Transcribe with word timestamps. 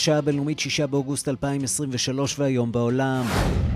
השעה 0.00 0.18
הבינלאומית 0.18 0.58
6 0.58 0.80
באוגוסט 0.80 1.28
2023 1.28 2.38
והיום 2.38 2.72
בעולם. 2.72 3.24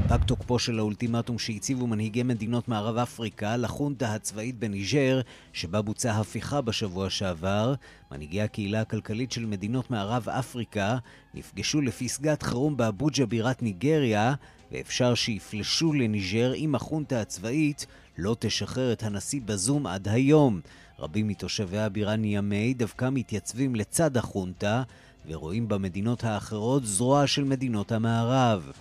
פג 0.08 0.18
תוקפו 0.26 0.58
של 0.58 0.78
האולטימטום 0.78 1.38
שהציבו 1.38 1.86
מנהיגי 1.86 2.22
מדינות 2.22 2.68
מערב 2.68 2.96
אפריקה 2.96 3.56
לחונטה 3.56 4.14
הצבאית 4.14 4.58
בניג'ר, 4.58 5.20
שבה 5.52 5.82
בוצעה 5.82 6.20
הפיכה 6.20 6.60
בשבוע 6.60 7.10
שעבר. 7.10 7.74
מנהיגי 8.12 8.42
הקהילה 8.42 8.80
הכלכלית 8.80 9.32
של 9.32 9.46
מדינות 9.46 9.90
מערב 9.90 10.28
אפריקה 10.28 10.98
נפגשו 11.34 11.80
לפסגת 11.80 12.42
חירום 12.42 12.76
באבוג'ה 12.76 13.26
בירת 13.26 13.62
ניגריה, 13.62 14.34
ואפשר 14.72 15.14
שיפלשו 15.14 15.92
לניג'ר 15.92 16.54
אם 16.54 16.74
החונטה 16.74 17.20
הצבאית 17.20 17.86
לא 18.18 18.36
תשחרר 18.38 18.92
את 18.92 19.02
הנשיא 19.02 19.40
בזום 19.44 19.86
עד 19.86 20.08
היום. 20.08 20.60
רבים 20.98 21.28
מתושבי 21.28 21.78
הבירה 21.78 22.16
ניאמי 22.16 22.74
דווקא 22.74 23.08
מתייצבים 23.12 23.74
לצד 23.74 24.16
החונטה, 24.16 24.82
ורואים 25.28 25.68
במדינות 25.68 26.24
האחרות 26.24 26.86
זרוע 26.86 27.26
של 27.26 27.44
מדינות 27.44 27.92
המערב. 27.92 28.72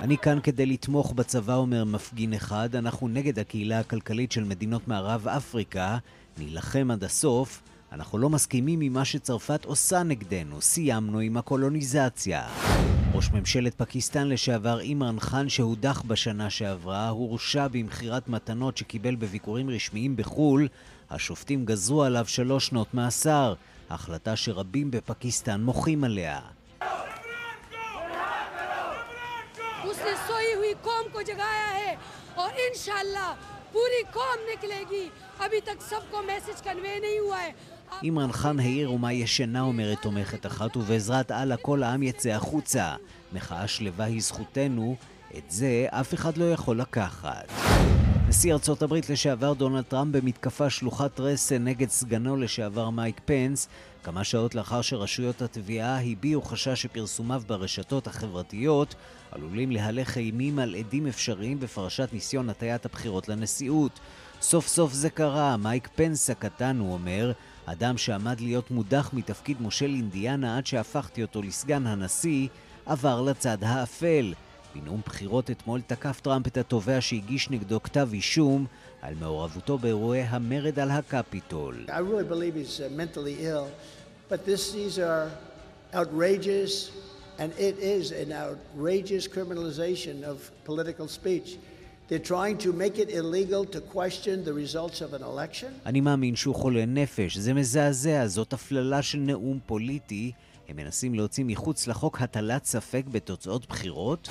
אני 0.00 0.18
כאן 0.18 0.38
כדי 0.42 0.66
לתמוך 0.66 1.12
בצבא, 1.12 1.54
אומר 1.54 1.84
מפגין 1.84 2.34
אחד. 2.34 2.76
אנחנו 2.76 3.08
נגד 3.08 3.38
הקהילה 3.38 3.78
הכלכלית 3.78 4.32
של 4.32 4.44
מדינות 4.44 4.88
מערב 4.88 5.28
אפריקה. 5.28 5.98
נילחם 6.38 6.90
עד 6.90 7.04
הסוף. 7.04 7.62
אנחנו 7.91 8.17
לא 8.17 8.29
מסכימים 8.29 8.81
עם 8.81 8.93
מה 8.93 9.05
שצרפת 9.05 9.65
עושה 9.65 10.03
נגדנו, 10.03 10.61
סיימנו 10.61 11.19
עם 11.19 11.37
הקולוניזציה. 11.37 12.47
ראש 13.13 13.29
ממשלת 13.29 13.75
פקיסטן 13.75 14.27
לשעבר 14.27 14.79
אימרן 14.79 15.19
חאן 15.19 15.49
שהודח 15.49 16.01
בשנה 16.07 16.49
שעברה, 16.49 17.09
הורשע 17.09 17.67
במכירת 17.67 18.27
מתנות 18.27 18.77
שקיבל 18.77 19.15
בביקורים 19.15 19.69
רשמיים 19.69 20.15
בחו"ל. 20.15 20.67
השופטים 21.09 21.65
גזרו 21.65 22.03
עליו 22.03 22.25
שלוש 22.27 22.67
שנות 22.67 22.93
מאסר, 22.93 23.53
החלטה 23.89 24.35
שרבים 24.35 24.91
בפקיסטן 24.91 25.63
מוחים 25.63 26.03
עליה. 26.03 26.39
और 32.37 32.53
इंशाल्लाह 32.67 33.29
पूरी 33.73 34.01
कौम 34.15 34.39
निकलेगी 34.49 35.05
अभी 35.45 35.59
तक 35.67 35.77
सबको 35.89 36.21
मैसेज 36.29 36.61
कन्वे 36.65 36.95
नहीं 37.05 37.19
हुआ 37.19 37.39
है 37.39 37.51
אימרן 38.02 38.32
חאן 38.32 38.60
העיר 38.60 38.88
אומה 38.88 39.12
ישנה, 39.12 39.60
אומרת 39.60 40.02
תומכת 40.02 40.46
אחת, 40.46 40.76
ובעזרת 40.76 41.30
אללה 41.30 41.56
כל 41.56 41.82
העם 41.82 42.02
יצא 42.02 42.30
החוצה. 42.30 42.94
מחאה 43.32 43.68
שלווה 43.68 44.04
היא 44.04 44.22
זכותנו, 44.22 44.96
את 45.38 45.50
זה 45.50 45.86
אף 45.90 46.14
אחד 46.14 46.36
לא 46.36 46.52
יכול 46.52 46.80
לקחת. 46.80 47.52
נשיא 48.28 48.52
ארצות 48.52 48.82
הברית 48.82 49.10
לשעבר 49.10 49.52
דונלד 49.52 49.84
טראמפ 49.84 50.16
במתקפה 50.16 50.70
שלוחת 50.70 51.20
רסן 51.20 51.64
נגד 51.64 51.88
סגנו 51.88 52.36
לשעבר 52.36 52.90
מייק 52.90 53.20
פנס, 53.24 53.68
כמה 54.02 54.24
שעות 54.24 54.54
לאחר 54.54 54.82
שרשויות 54.82 55.42
התביעה 55.42 56.02
הביעו 56.04 56.42
חשש 56.42 56.82
שפרסומיו 56.82 57.42
ברשתות 57.46 58.06
החברתיות 58.06 58.94
עלולים 59.30 59.70
להלך 59.70 60.18
אימים 60.18 60.58
על 60.58 60.74
עדים 60.74 61.06
אפשריים 61.06 61.60
בפרשת 61.60 62.08
ניסיון 62.12 62.50
הטיית 62.50 62.86
הבחירות 62.86 63.28
לנשיאות. 63.28 64.00
סוף 64.40 64.68
סוף 64.68 64.92
זה 64.92 65.10
קרה, 65.10 65.56
מייק 65.56 65.88
פנס 65.94 66.30
הקטן, 66.30 66.78
הוא 66.78 66.92
אומר, 66.92 67.32
אדם 67.72 67.98
שעמד 67.98 68.40
להיות 68.40 68.70
מודח 68.70 69.10
מתפקיד 69.12 69.60
מושל 69.60 69.86
אינדיאנה 69.86 70.56
עד 70.56 70.66
שהפכתי 70.66 71.22
אותו 71.22 71.42
לסגן 71.42 71.86
הנשיא, 71.86 72.48
עבר 72.86 73.22
לצד 73.22 73.58
האפל. 73.60 74.34
בנאום 74.74 75.00
בחירות 75.06 75.50
אתמול 75.50 75.80
תקף 75.80 76.20
טראמפ 76.20 76.46
את 76.46 76.56
התובע 76.56 77.00
שהגיש 77.00 77.50
נגדו 77.50 77.82
כתב 77.82 78.08
אישום 78.12 78.66
על 79.02 79.14
מעורבותו 79.20 79.78
באירועי 79.78 80.22
המרד 80.22 80.78
על 80.78 80.90
הקפיטול. 80.90 81.86
Really 81.88 82.24
uh, 84.98 85.98
and 87.38 87.52
it 87.52 87.78
is 87.78 88.10
an 88.10 88.32
outrageous 88.32 89.28
criminalization 89.28 90.24
of 90.24 90.50
political 90.64 91.08
speech. 91.08 91.56
אני 95.85 96.01
מאמין 96.01 96.35
שהוא 96.35 96.55
חולה 96.55 96.85
נפש, 96.85 97.37
זה 97.37 97.53
מזעזע, 97.53 98.27
זאת 98.27 98.53
הפללה 98.53 99.01
של 99.01 99.17
נאום 99.17 99.59
פוליטי. 99.65 100.31
הם 100.69 100.75
מנסים 100.75 101.13
להוציא 101.13 101.43
מחוץ 101.47 101.87
לחוק 101.87 102.21
הטלת 102.21 102.65
ספק 102.65 103.03
בתוצאות 103.11 103.67
בחירות? 103.69 104.29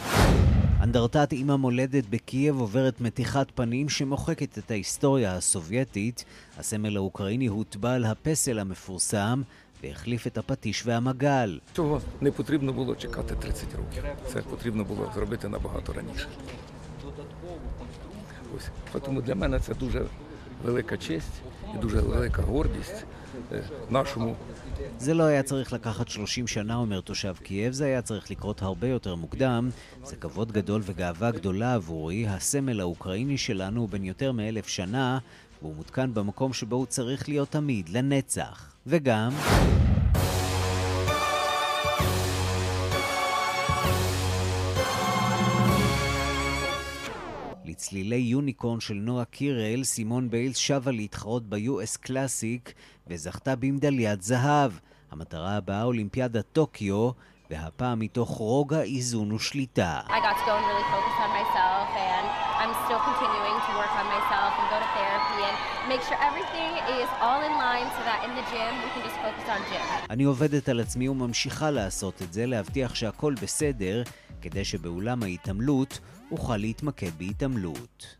אנדרטת 0.82 1.32
אימא 1.32 1.56
מולדת 1.56 2.04
בקייב 2.10 2.60
עוברת 2.60 3.00
מתיחת 3.00 3.50
פנים 3.54 3.88
שמוחקת 3.88 4.58
את 4.58 4.70
ההיסטוריה 4.70 5.36
הסובייטית. 5.36 6.25
הסמל 6.58 6.97
האוקראיני 6.97 7.47
הוטבע 7.47 7.92
על 7.92 8.04
הפסל 8.04 8.58
המפורסם 8.58 9.42
והחליף 9.82 10.26
את 10.26 10.38
הפטיש 10.38 10.86
והמגל. 10.86 11.58
Цього 11.75 12.00
не 12.20 12.30
потрібно 12.30 12.72
було 12.72 12.97
чекати 12.97 13.34
30 13.41 13.75
років. 13.75 14.04
Це 14.26 14.42
потрібно 14.42 14.84
було 14.84 15.12
зробити 15.14 15.48
набагато 15.48 15.92
раніше. 15.92 16.28
Ось 18.56 19.03
тому 19.04 19.20
для 19.20 19.34
мене 19.34 19.58
це 19.58 19.75
дуже 19.75 20.03
велика 20.64 20.97
честь 20.97 21.42
і 21.75 21.78
дуже 21.78 22.00
велика 22.00 22.42
гордість 22.42 23.04
нашому. 23.91 24.36
זה 24.98 25.14
לא 25.14 25.22
היה 25.22 25.42
צריך 25.42 25.72
לקחת 25.72 26.08
30 26.08 26.48
שנה, 26.48 26.76
אומר 26.76 27.00
תושב 27.00 27.36
קייב, 27.42 27.72
זה 27.72 27.84
היה 27.84 28.03
צריך 28.03 28.30
לקרות 28.30 28.62
הרבה 28.62 28.88
יותר 28.88 29.14
מוקדם. 29.14 29.70
זה 30.04 30.16
כבוד 30.16 30.53
גדול 30.53 30.82
וגאווה 30.84 31.30
גדולה 31.30 31.75
עבורי. 31.75 32.26
הסמל 32.28 32.80
האוקראיני 32.80 33.38
שלנו 33.38 33.80
הוא 33.80 33.88
בן 33.88 34.04
יותר 34.04 34.32
מאלף 34.32 34.69
שנה, 34.69 35.19
והוא 35.62 35.75
מותקן 35.75 36.14
במקום 36.14 36.53
שבו 36.53 36.76
הוא 36.76 36.86
צריך 36.86 37.28
להיות 37.28 37.50
תמיד, 37.50 37.88
לנצח. 37.88 38.72
וגם... 38.86 39.32
לצלילי 47.77 48.15
יוניקורן 48.15 48.79
של 48.79 48.93
נועה 48.93 49.25
קירל, 49.25 49.83
סימון 49.83 50.29
ביילס 50.29 50.57
שבה 50.57 50.91
להתחרות 50.91 51.49
ב-US 51.49 51.97
קלאסיק 52.01 52.73
וזכתה 53.07 53.55
במדליית 53.55 54.21
זהב. 54.21 54.71
המטרה 55.11 55.57
הבאה 55.57 55.83
אולימפיאדת 55.83 56.45
טוקיו, 56.53 57.11
והפעם 57.49 57.99
מתוך 57.99 58.29
רוגע, 58.29 58.81
איזון 58.81 59.31
ושליטה. 59.31 59.99
אני 70.09 70.23
עובדת 70.23 70.69
על 70.69 70.79
עצמי 70.79 71.09
וממשיכה 71.09 71.71
לעשות 71.71 72.21
את 72.21 72.33
זה, 72.33 72.45
להבטיח 72.45 72.95
שהכל 72.95 73.33
בסדר, 73.41 74.03
כדי 74.41 74.66
שבאולם 74.66 75.23
ההתעמלות 75.23 75.99
אוכל 76.31 76.57
להתמקד 76.57 77.09
בהתעמלות. 77.17 78.17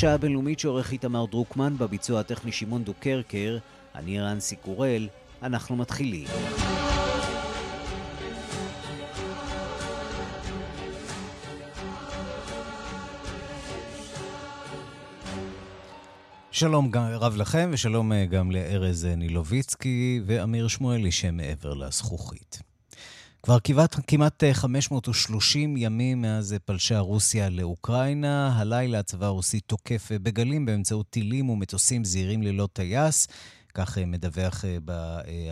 השעה 0.00 0.14
הבינלאומית 0.14 0.58
שעורך 0.58 0.92
איתמר 0.92 1.26
דרוקמן, 1.26 1.74
בביצוע 1.78 2.20
הטכני 2.20 2.52
שמעון 2.52 2.84
דו 2.84 2.94
קרקר, 3.00 3.58
אני 3.94 4.20
רנסי 4.20 4.56
קורל, 4.56 5.08
אנחנו 5.42 5.76
מתחילים. 5.76 6.26
שלום 16.50 16.90
רב 16.94 17.36
לכם, 17.36 17.70
ושלום 17.72 18.12
אה, 18.12 18.26
גם 18.26 18.50
לארז 18.50 19.04
אה, 19.04 19.16
נילוביצקי 19.16 20.20
ואמיר 20.26 20.68
שמואלי 20.68 21.12
שמעבר 21.12 21.74
לזכוכית. 21.74 22.69
כבר 23.42 23.58
כמעט, 23.64 23.96
כמעט 24.06 24.44
530 24.52 25.76
ימים 25.76 26.22
מאז 26.22 26.54
פלשה 26.64 26.98
רוסיה 26.98 27.48
לאוקראינה. 27.48 28.58
הלילה 28.58 28.98
הצבא 28.98 29.26
הרוסי 29.26 29.60
תוקף 29.60 30.08
בגלים 30.12 30.66
באמצעות 30.66 31.10
טילים 31.10 31.50
ומטוסים 31.50 32.04
זעירים 32.04 32.42
ללא 32.42 32.68
טייס. 32.72 33.28
כך 33.74 33.98
מדווח 33.98 34.64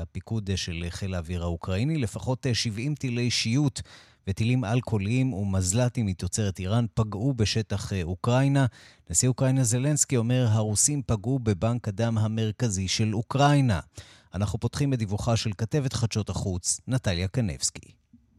הפיקוד 0.03 0.51
של 0.57 0.85
חיל 0.89 1.15
האוויר 1.15 1.43
האוקראיני. 1.43 1.99
לפחות 1.99 2.47
70 2.53 2.95
טילי 2.95 3.31
שיוט 3.31 3.81
וטילים 4.29 4.65
על-קוליים 4.65 5.33
ומזל"טים 5.33 6.07
מתוצרת 6.07 6.59
איראן 6.59 6.87
פגעו 6.95 7.35
בשטח 7.35 7.93
אוקראינה. 8.03 8.67
נשיא 9.11 9.29
אוקראינה 9.29 9.65
זלנסקי 9.65 10.17
אומר, 10.17 10.47
הרוסים 10.51 11.03
פגעו 11.07 11.39
בבנק 11.39 11.89
הדם 11.89 12.19
המרכזי 12.19 12.89
של 12.89 13.15
אוקראינה. 13.15 13.81
אנחנו 14.35 14.59
פותחים 14.59 14.91
בדיווחה 14.91 15.37
של 15.37 15.51
כתבת 15.59 15.93
חדשות 15.93 16.29
החוץ, 16.29 16.81
נטליה 16.89 17.29
קנבסקי. 17.29 17.93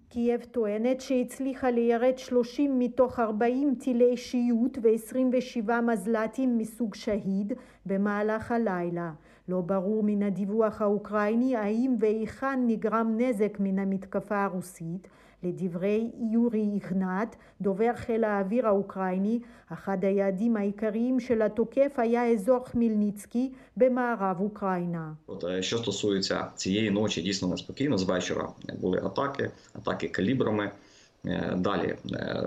קייב 0.09 0.41
טוענת 0.43 1.01
שהצליחה 1.01 1.71
ליירט 1.71 2.17
30 2.17 2.79
מתוך 2.79 3.19
40 3.19 3.75
טילי 3.79 4.17
שיוט 4.17 4.77
ו-27 4.83 5.71
מזל"טים 5.81 6.57
מסוג 6.57 6.95
שאהד 6.95 7.53
במהלך 7.85 8.51
הלילה. 8.51 9.11
לא 9.47 9.61
ברור 9.61 10.03
מן 10.03 10.23
הדיווח 10.23 10.81
האוקראיני 10.81 11.55
האם 11.55 11.95
והיכן 11.99 12.59
נגרם 12.67 13.17
נזק 13.17 13.57
מן 13.59 13.79
המתקפה 13.79 14.43
הרוסית. 14.43 15.07
לדברי 15.42 16.10
יורי 16.32 16.60
איגנט, 16.60 17.36
דובר 17.60 17.90
חיל 17.94 18.24
האוויר 18.24 18.66
האוקראיני, 18.66 19.40
אחד 19.72 20.04
היעדים 20.04 20.56
העיקריים 20.56 21.20
של 21.20 21.42
התוקף 21.42 21.92
היה 21.96 22.32
אזור 22.32 22.66
חמילניצקי 22.66 23.52
במערב 23.76 24.40
אוקראינה. 24.40 25.12
Що 25.60 25.78
стосується 25.78 26.44
цієї 26.54 26.90
ночі, 26.90 27.22
дійсно 27.22 27.48
неспокійно, 27.48 27.98
з 27.98 28.02
вечора 28.02 28.48
були 28.80 28.98
атаки, 28.98 29.50
атаки 29.74 30.08
калібрами. 30.08 30.70
דלי, 31.56 31.88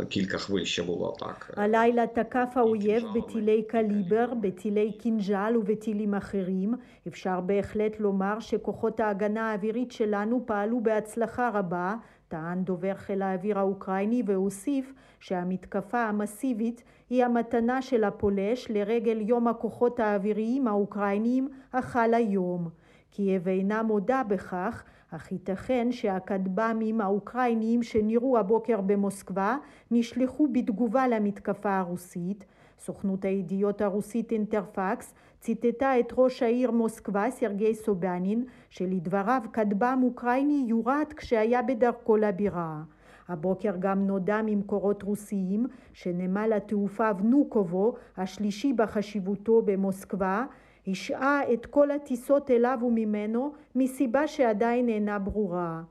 קילקה 0.10 0.38
חוויל 0.38 0.66
שבוע 0.66 1.14
атак. 1.16 1.54
הלילה 1.58 2.08
תקף 2.08 2.50
האויב 2.56 3.04
בטילי 3.16 3.64
קליבר, 3.64 4.34
בטילי 4.42 4.92
קינג'ל 4.92 5.58
ובטילים 5.58 6.14
אחרים. 6.14 6.74
אפשר 7.08 7.42
בהחלט 7.42 8.00
לומר 8.00 8.40
שכוחות 8.40 9.00
ההגנה 9.00 9.52
האווירית 9.52 9.92
שלנו 9.92 10.44
פעלו 10.46 10.81
בהצלחה 10.81 11.50
רבה 11.54 11.96
טען 12.32 12.64
דובר 12.64 12.94
חיל 12.94 13.23
האוויר 13.23 13.58
האוקראיני 13.58 14.23
והוסיף 14.26 14.94
שהמתקפה 15.20 16.02
המסיבית 16.02 16.82
היא 17.11 17.25
המתנה 17.25 17.82
של 17.82 18.05
הפולש 18.05 18.70
לרגל 18.70 19.20
יום 19.20 19.49
הכוחות 19.49 20.00
האוויריים 20.00 20.69
האוקראיניים 20.69 21.49
החל 21.73 22.14
היום. 22.14 22.69
קייב 23.11 23.49
אינה 23.49 23.82
מודה 23.82 24.23
בכך, 24.29 24.84
אך 25.11 25.32
ייתכן 25.32 25.93
שהכטב"מים 25.93 27.00
האוקראיניים 27.00 27.82
שנראו 27.82 28.38
הבוקר 28.38 28.81
במוסקבה 28.81 29.56
נשלחו 29.90 30.49
בתגובה 30.52 31.08
למתקפה 31.08 31.79
הרוסית. 31.79 32.44
סוכנות 32.79 33.25
הידיעות 33.25 33.81
הרוסית 33.81 34.32
אינטרפקס 34.32 35.14
ציטטה 35.43 36.00
את 36.00 36.12
ראש 36.17 36.43
העיר 36.43 36.71
מוסקבה 36.71 37.31
סרגי 37.31 37.75
סובנין 37.75 38.44
שלדבריו 38.71 39.43
כטב"ם 39.53 40.00
אוקראיני 40.03 40.65
יורד 40.69 41.12
כשהיה 41.17 41.62
בדרכו 41.62 42.17
לבירה. 42.17 42.83
הבוקר 43.29 43.73
גם 43.79 44.06
נודע 44.06 44.41
ממקורות 44.44 45.03
רוסיים 45.03 45.67
שנמל 45.93 46.53
התעופה 46.56 47.11
ונוקובו 47.19 47.94
השלישי 48.17 48.73
בחשיבותו 48.73 49.62
במוסקבה 49.62 50.44
השעה 50.87 51.53
את 51.53 51.67
כל 51.67 51.91
הטיסות 51.91 52.50
אליו 52.50 52.79
וממנו 52.83 53.53
מסיבה 53.75 54.27
שעדיין 54.27 54.89
אינה 54.89 55.19
ברורה. 55.19 55.83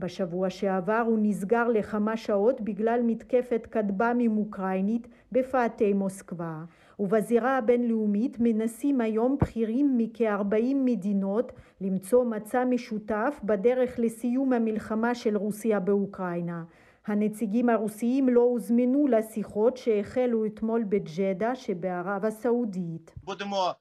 בשבוע 0.00 0.50
שעבר 0.50 1.04
הוא 1.06 1.18
נסגר 1.22 1.68
לכמה 1.68 2.16
שעות 2.16 2.60
בגלל 2.60 3.00
מתקפת 3.04 3.66
כטב"מים 3.70 4.38
אוקראינית 4.38 5.08
בפאתי 5.32 5.92
מוסקבה. 5.92 6.64
ובזירה 6.99 7.57
הבינלאומית 7.57 8.37
מנסים 8.39 9.01
היום 9.01 9.37
בכירים 9.41 9.97
מכ-40 9.97 10.75
מדינות 10.75 11.51
למצוא 11.81 12.25
מצע 12.25 12.65
משותף 12.65 13.39
בדרך 13.43 13.91
לסיום 13.97 14.53
המלחמה 14.53 15.15
של 15.15 15.37
רוסיה 15.37 15.79
באוקראינה. 15.79 16.63
הנציגים 17.07 17.69
הרוסיים 17.69 18.29
לא 18.29 18.41
הוזמנו 18.41 19.07
לשיחות 19.07 19.77
שהחלו 19.77 20.45
אתמול 20.45 20.83
בג'דה 20.83 21.55
שבערב 21.55 22.25
הסעודית. 22.25 23.11
Будемо 23.23 23.75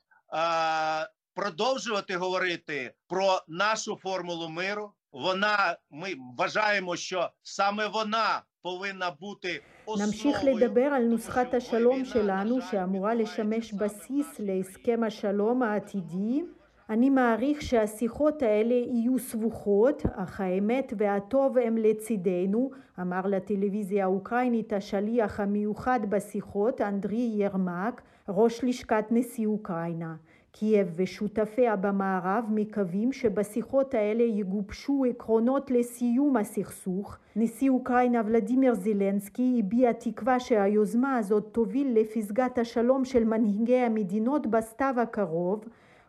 продовжувати 1.35 2.17
говорити 2.17 2.91
про 3.09 3.39
нашу 3.49 3.97
формулу 3.97 4.49
миру. 4.49 4.93
Вона 5.13 5.77
ми 5.91 6.15
вважаємо, 6.39 6.97
що 6.97 7.31
саме 7.43 7.87
вона 7.87 8.43
повинна 8.67 9.11
бути 9.11 9.59
נמשיך 10.07 10.45
לדבר 10.45 10.83
על 10.83 11.05
נוסחת 11.05 11.55
השלום 11.55 12.05
שלנו 12.05 12.61
שאמורה 12.61 13.15
לשמש 13.15 13.73
בסיס 13.73 14.27
להסכם 14.39 15.05
השלום 15.05 15.63
העתידי. 15.63 16.43
אני 16.91 17.11
מעריך 17.11 17.63
שהשיחות 17.63 18.43
האלה 18.43 18.75
יהיו 18.75 19.19
סבוכות, 19.19 20.03
אך 20.15 20.41
האמת 20.41 20.93
והטוב 20.97 21.59
הם 21.59 21.77
לצידנו, 21.77 22.71
אמר 23.01 23.21
לטלוויזיה 23.27 24.05
האוקראינית 24.05 24.73
השליח 24.73 25.41
המיוחד 25.41 26.01
בשיחות 26.09 26.81
אנדרי 26.81 27.33
ירמק, 27.37 28.03
ראש 28.29 28.65
לשכת 28.65 29.05
נשיא 29.11 29.47
אוקראינה. 29.47 30.15
קייב 30.60 30.88
ושותפיה 30.96 31.76
במערב 31.76 32.46
מקווים 32.50 33.14
שבשיחות 33.14 33.94
האלה 33.94 34.24
יגובשו 34.24 35.06
עקרונות 35.10 35.72
לסיום 35.72 36.38
הסכסוך. 36.38 37.18
נשיא 37.36 37.70
אוקראינה 37.70 38.22
ולדימיר 38.26 38.74
זילנסקי 38.74 39.56
הביע 39.60 39.92
תקווה 39.92 40.40
שהיוזמה 40.40 41.18
הזאת 41.18 41.48
תוביל 41.52 42.00
לפסגת 42.00 42.58
השלום 42.58 43.06
של 43.06 43.24
מנהיגי 43.24 43.78
המדינות 43.78 44.48
בסתיו 44.48 44.96
הקרוב 45.02 45.64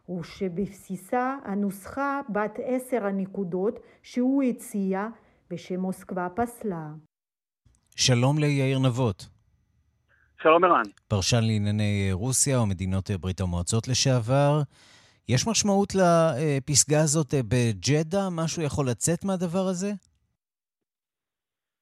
ושבבסיסה 0.08 1.36
הנוסחה 1.44 2.20
בת 2.28 2.58
עשר 2.62 3.06
הנקודות 3.06 3.80
שהוא 4.02 4.42
הציע 4.42 5.08
ושמוסקבה 5.50 6.28
פסלה. 6.34 6.88
שלום 7.96 8.38
ליאיר 8.38 8.78
נבות. 8.78 9.38
שלום 10.42 10.64
ערן. 10.64 10.82
פרשן 11.08 11.40
לענייני 11.40 12.08
רוסיה 12.12 12.60
ומדינות 12.60 13.10
ברית 13.20 13.40
המועצות 13.40 13.88
לשעבר. 13.88 14.62
יש 15.28 15.46
משמעות 15.50 15.92
לפסגה 15.94 17.00
הזאת 17.00 17.34
בג'דה? 17.34 18.28
משהו 18.30 18.62
יכול 18.62 18.86
לצאת 18.86 19.24
מהדבר 19.24 19.66
הזה? 19.70 19.88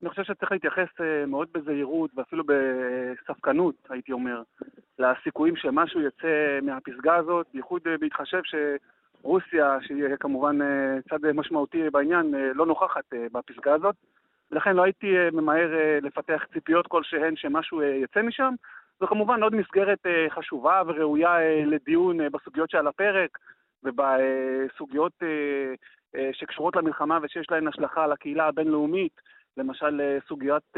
אני 0.02 0.10
חושב 0.10 0.22
שצריך 0.22 0.52
להתייחס 0.52 1.00
אה, 1.00 1.26
מאוד 1.26 1.48
בזהירות 1.54 2.10
ואפילו 2.16 2.44
בספקנות, 2.46 3.74
הייתי 3.90 4.12
אומר, 4.12 4.42
לסיכויים 4.98 5.56
שמשהו 5.56 6.00
יצא 6.00 6.58
מהפסגה 6.62 7.16
הזאת, 7.16 7.46
בייחוד 7.52 7.82
אה, 7.86 7.98
בהתחשב 8.00 8.40
שרוסיה, 8.44 9.78
שהיא 9.82 10.04
כמובן 10.20 10.62
אה, 10.62 10.98
צד 11.10 11.32
משמעותי 11.34 11.90
בעניין, 11.90 12.34
לא 12.54 12.66
נוכחת 12.66 13.04
בפסגה 13.32 13.74
הזאת. 13.74 13.96
ולכן 14.50 14.76
לא 14.76 14.84
הייתי 14.84 15.18
אה, 15.18 15.28
ממהר 15.32 15.74
אה, 15.74 15.98
לפתח 16.02 16.44
ציפיות 16.52 16.86
כלשהן 16.86 17.36
שמשהו 17.36 17.80
אה, 17.80 17.86
יצא 17.86 18.22
משם. 18.22 18.54
זו 19.00 19.06
כמובן 19.06 19.42
עוד 19.42 19.54
מסגרת 19.54 19.98
חשובה 20.28 20.82
וראויה 20.86 21.38
לדיון 21.66 22.18
בסוגיות 22.32 22.70
שעל 22.70 22.86
הפרק 22.86 23.38
ובסוגיות 23.84 25.12
שקשורות 26.32 26.76
למלחמה 26.76 27.18
ושיש 27.22 27.46
להן 27.50 27.68
השלכה 27.68 28.04
על 28.04 28.12
הקהילה 28.12 28.46
הבינלאומית, 28.46 29.20
למשל 29.56 30.18
סוגיית 30.28 30.72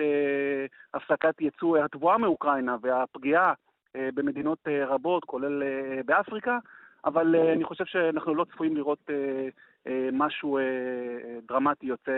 הפסקת 0.95 1.41
ייצוא 1.41 1.79
התבואה 1.79 2.19
מאוקראינה 2.19 2.77
והפגיעה 2.83 3.53
במדינות 3.97 4.59
רבות, 4.69 5.25
כולל 5.25 5.63
באפריקה, 6.07 6.59
אבל 7.05 7.37
אני 7.37 7.65
חושב 7.65 7.85
שאנחנו 7.85 8.35
לא 8.35 8.45
צפויים 8.45 8.77
לראות 8.77 9.11
משהו 10.13 10.59
דרמטי 11.49 11.87
יוצא 11.87 12.13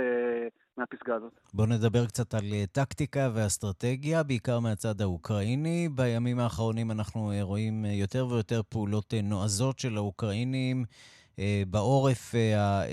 מהפסגה 0.80 1.14
הזאת. 1.14 1.32
בואו 1.54 1.66
נדבר 1.66 2.06
קצת 2.06 2.34
על 2.34 2.44
אה, 2.52 2.64
טקטיקה 2.72 3.30
ואסטרטגיה, 3.34 4.22
בעיקר 4.22 4.60
מהצד 4.60 5.00
האוקראיני. 5.00 5.88
בימים 5.94 6.38
האחרונים 6.38 6.90
אנחנו 6.90 7.32
אה, 7.32 7.42
רואים 7.42 7.84
אה, 7.84 7.92
יותר 7.92 8.26
ויותר 8.30 8.60
פעולות 8.68 9.14
נועזות 9.22 9.78
של 9.78 9.96
האוקראינים. 9.96 10.84
בעורף 11.70 12.34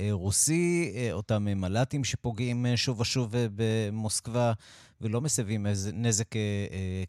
הרוסי, 0.10 0.94
אותם 1.12 1.44
מל"טים 1.44 2.04
שפוגעים 2.04 2.66
שוב 2.76 3.00
ושוב 3.00 3.36
במוסקבה 3.56 4.54
ולא 5.02 5.22
מסבים 5.22 5.68
נזק 5.94 6.36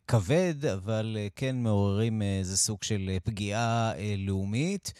כבד, 0.06 0.64
אבל 0.74 1.16
כן 1.36 1.56
מעוררים 1.56 2.22
איזה 2.22 2.56
סוג 2.56 2.82
של 2.82 3.10
פגיעה 3.24 3.92
לאומית. 4.18 4.92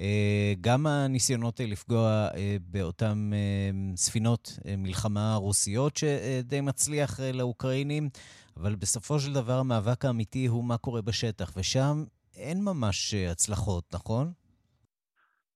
אה, 0.00 0.54
גם 0.60 0.86
הניסיונות 0.86 1.60
לפגוע 1.60 2.28
אה, 2.34 2.56
באותן 2.70 3.30
אה, 3.34 3.96
ספינות 3.96 4.58
מלחמה 4.78 5.34
רוסיות 5.34 5.96
שדי 5.96 6.60
מצליח 6.60 7.20
לאוקראינים, 7.20 8.08
אבל 8.56 8.74
בסופו 8.74 9.20
של 9.20 9.32
דבר 9.32 9.58
המאבק 9.58 10.04
האמיתי 10.04 10.46
הוא 10.46 10.64
מה 10.64 10.76
קורה 10.76 11.02
בשטח, 11.02 11.52
ושם 11.56 12.04
אין 12.36 12.64
ממש 12.64 13.14
הצלחות, 13.14 13.94
נכון? 13.94 14.32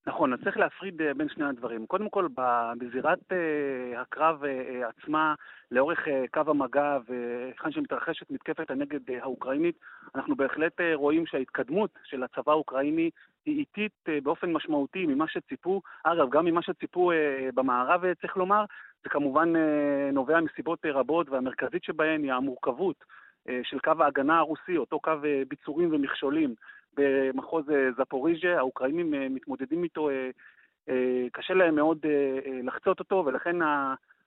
נכון, 0.06 0.32
אז 0.32 0.38
צריך 0.44 0.56
להפריד 0.56 1.02
אה, 1.02 1.14
בין 1.14 1.28
שני 1.28 1.44
הדברים. 1.44 1.86
קודם 1.86 2.08
כל, 2.08 2.28
בזירת 2.78 3.32
אה, 3.32 4.00
הקרב 4.00 4.44
אה, 4.44 4.88
עצמה, 4.88 5.34
לאורך 5.70 6.08
קו 6.32 6.40
המגע 6.46 6.98
והיכן 7.08 7.72
שמתרחשת 7.72 8.30
מתקפת 8.30 8.70
הנגד 8.70 9.10
האוקראינית, 9.10 9.78
אנחנו 10.14 10.36
בהחלט 10.36 10.80
רואים 10.94 11.26
שההתקדמות 11.26 11.90
של 12.04 12.22
הצבא 12.22 12.52
האוקראיני 12.52 13.10
היא 13.46 13.58
איטית 13.58 14.22
באופן 14.22 14.52
משמעותי 14.52 15.06
ממה 15.06 15.28
שציפו. 15.28 15.82
אגב, 16.04 16.30
גם 16.30 16.44
ממה 16.44 16.62
שציפו 16.62 17.12
במערב, 17.54 18.14
צריך 18.20 18.36
לומר, 18.36 18.64
זה 19.02 19.08
כמובן 19.08 19.52
נובע 20.12 20.40
מסיבות 20.40 20.86
רבות, 20.86 21.28
והמרכזית 21.28 21.84
שבהן 21.84 22.22
היא 22.22 22.32
המורכבות 22.32 23.04
של 23.62 23.78
קו 23.78 23.92
ההגנה 24.00 24.38
הרוסי, 24.38 24.76
אותו 24.76 25.00
קו 25.00 25.12
ביצורים 25.48 25.94
ומכשולים 25.94 26.54
במחוז 26.96 27.70
אה, 27.70 27.88
זפוריז'ה, 27.98 28.58
האוקראינים 28.58 29.14
אה, 29.14 29.28
מתמודדים 29.30 29.82
איתו, 29.82 30.10
אה, 30.10 30.30
קשה 31.32 31.54
להם 31.54 31.74
מאוד 31.74 31.98
לחצות 32.62 33.00
אותו, 33.00 33.22
ולכן 33.26 33.56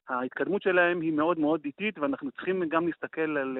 ההתקדמות 0.10 0.62
שלהם 0.62 1.02
היא 1.02 1.14
מאוד 1.14 1.40
מאוד 1.40 1.62
איטית, 1.66 2.00
ואנחנו 2.00 2.32
צריכים 2.32 2.64
גם 2.70 2.88
להסתכל 2.88 3.38
על 3.38 3.58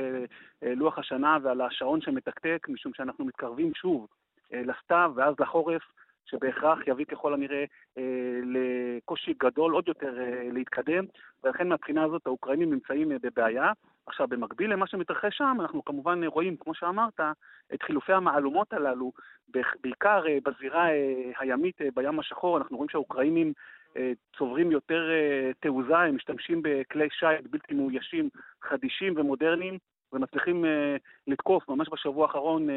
לוח 0.62 0.98
השנה 0.98 1.38
ועל 1.44 1.62
השעון 1.62 2.02
שמתקתק, 2.02 2.68
משום 2.70 2.94
שאנחנו 2.94 3.26
מתקרבים 3.26 3.72
שוב 3.76 4.08
לסתיו 4.52 5.12
ואז 5.16 5.36
לחורף, 5.40 5.82
שבהכרח 6.30 6.80
יביא 6.88 7.06
ככל 7.06 7.34
הנראה 7.34 7.64
לקושי 8.44 9.34
גדול 9.40 9.74
עוד 9.74 9.88
יותר 9.88 10.14
להתקדם, 10.52 11.06
ולכן 11.44 11.68
מהבחינה 11.68 12.04
הזאת 12.04 12.28
האוקראינים 12.28 12.74
נמצאים 12.74 13.12
בבעיה. 13.22 13.72
עכשיו, 14.08 14.28
במקביל 14.28 14.74
למה 14.74 14.88
שמתרחש 14.88 15.38
שם, 15.38 15.58
אנחנו 15.60 15.86
כמובן 15.86 16.24
רואים, 16.24 16.56
כמו 16.58 16.74
שאמרת, 16.74 17.20
את 17.74 17.84
חילופי 17.84 18.14
המהלומות 18.14 18.74
הללו, 18.74 19.12
בעיקר 19.82 20.24
אה, 20.28 20.38
בזירה 20.46 20.90
אה, 20.90 21.32
הימית 21.40 21.82
אה, 21.82 21.88
בים 21.96 22.20
השחור, 22.20 22.58
אנחנו 22.58 22.78
רואים 22.78 22.90
שהאוקראינים 22.90 23.54
צוברים 24.38 24.72
יותר 24.72 25.10
תעוזה, 25.60 25.98
הם 25.98 26.16
משתמשים 26.16 26.62
בכלי 26.64 27.08
שיט 27.12 27.48
בלתי 27.52 27.74
מאוישים 27.74 28.30
חדישים 28.62 29.14
ומודרניים, 29.18 29.78
ומצליחים 30.14 30.66
לתקוף 31.28 31.70
ממש 31.70 31.88
בשבוע 31.92 32.28
האחרון 32.28 32.68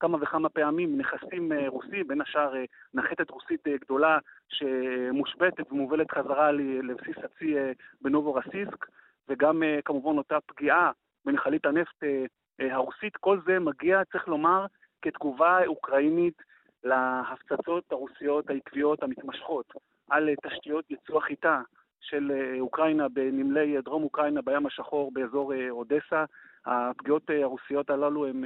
כמה 0.00 0.18
וכמה 0.20 0.48
פעמים 0.48 0.98
נכסים 0.98 1.52
רוסים, 1.66 2.08
בין 2.08 2.20
השאר 2.20 2.52
נחתת 2.94 3.30
רוסית 3.30 3.68
גדולה 3.80 4.18
שמושבתת 4.48 5.72
ומובלת 5.72 6.10
חזרה 6.10 6.52
לבסיס 6.52 7.16
הצי 7.24 7.54
בנובו-רסיסק. 8.00 8.86
וגם 9.30 9.62
אה, 9.62 9.78
כמובן 9.84 10.18
אותה 10.18 10.38
פגיעה 10.46 10.90
במכלית 11.24 11.66
הנפט 11.66 12.04
אה, 12.04 12.24
אה, 12.60 12.74
הרוסית, 12.74 13.16
כל 13.16 13.38
זה 13.46 13.58
מגיע, 13.58 14.02
צריך 14.12 14.28
לומר, 14.28 14.66
כתגובה 15.02 15.66
אוקראינית 15.66 16.42
להפצצות 16.84 17.92
הרוסיות 17.92 18.50
העקביות 18.50 19.02
המתמשכות 19.02 19.66
על 20.10 20.28
תשתיות 20.46 20.90
ייצוא 20.90 21.18
החיטה 21.18 21.62
של 22.00 22.32
אוקראינה 22.60 23.08
בנמלי 23.08 23.82
דרום 23.82 24.02
אוקראינה 24.02 24.42
בים 24.42 24.66
השחור 24.66 25.12
באזור 25.12 25.52
אודסה. 25.70 26.24
הפגיעות 26.66 27.30
הרוסיות 27.42 27.90
הללו 27.90 28.26
הן 28.26 28.44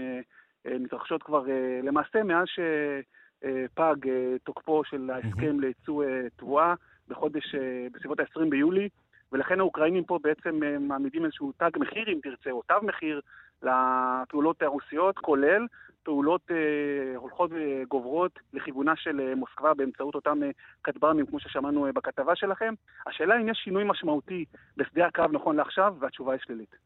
מתרחשות 0.65 1.23
כבר 1.23 1.45
למעשה 1.83 2.23
מאז 2.23 2.47
שפג 2.47 3.97
תוקפו 4.45 4.85
של 4.85 5.11
ההסכם 5.11 5.61
לייצוא 5.61 6.05
תבואה 6.37 6.75
בחודש, 7.09 7.55
בסביבות 7.93 8.21
ה-20 8.21 8.51
ביולי. 8.51 8.89
ולכן 9.35 9.61
האוקראינים 9.61 10.05
פה 10.05 10.19
בעצם 10.23 10.63
אה, 10.63 10.79
מעמידים 10.79 11.25
איזשהו 11.25 11.53
תג 11.53 11.71
מחיר, 11.77 12.09
אם 12.09 12.19
תרצה, 12.23 12.51
או 12.51 12.63
תו 12.63 12.75
מחיר 12.83 13.21
לפעולות 13.63 14.63
הרוסיות, 14.63 15.19
כולל 15.19 15.67
פעולות 16.03 16.51
אה, 16.51 17.17
הולכות 17.17 17.51
וגוברות 17.55 18.39
לכיוונה 18.53 18.97
של 18.97 19.21
אה, 19.21 19.35
מוסקבה 19.35 19.75
באמצעות 19.75 20.15
אותם 20.15 20.43
אה, 20.43 20.51
כטב"מים, 20.85 21.27
כמו 21.27 21.41
ששמענו 21.41 21.87
אה, 21.87 21.93
בכתבה 21.93 22.37
שלכם. 22.37 22.75
השאלה 23.07 23.41
אם 23.41 23.49
יש 23.49 23.59
שינוי 23.59 23.85
משמעותי 23.87 24.45
בשדה 24.77 25.07
הקרב 25.07 25.33
נכון 25.33 25.57
לעכשיו, 25.57 25.95
והתשובה 25.99 26.33
היא 26.33 26.41
שלילית. 26.45 26.77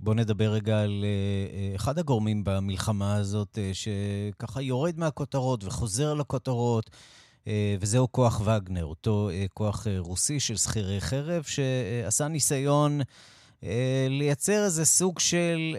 בואו 0.00 0.16
נדבר 0.16 0.50
רגע 0.50 0.80
על 0.80 1.04
uh, 1.04 1.76
אחד 1.76 1.98
הגורמים 1.98 2.44
במלחמה 2.44 3.14
הזאת, 3.14 3.58
uh, 3.58 3.74
שככה 3.74 4.62
יורד 4.62 4.98
מהכותרות 4.98 5.64
וחוזר 5.64 6.14
לכותרות, 6.14 6.90
אה, 7.48 7.76
וזהו 7.80 8.12
כוח 8.12 8.40
וגנר, 8.44 8.84
אותו 8.84 9.30
אה, 9.32 9.46
כוח 9.54 9.86
אה, 9.86 9.98
רוסי 9.98 10.40
של 10.40 10.56
שכירי 10.56 11.00
חרב, 11.00 11.42
שעשה 11.42 12.28
ניסיון 12.28 13.00
לייצר 14.08 14.64
איזה 14.64 14.84
סוג 14.84 15.18
של 15.18 15.76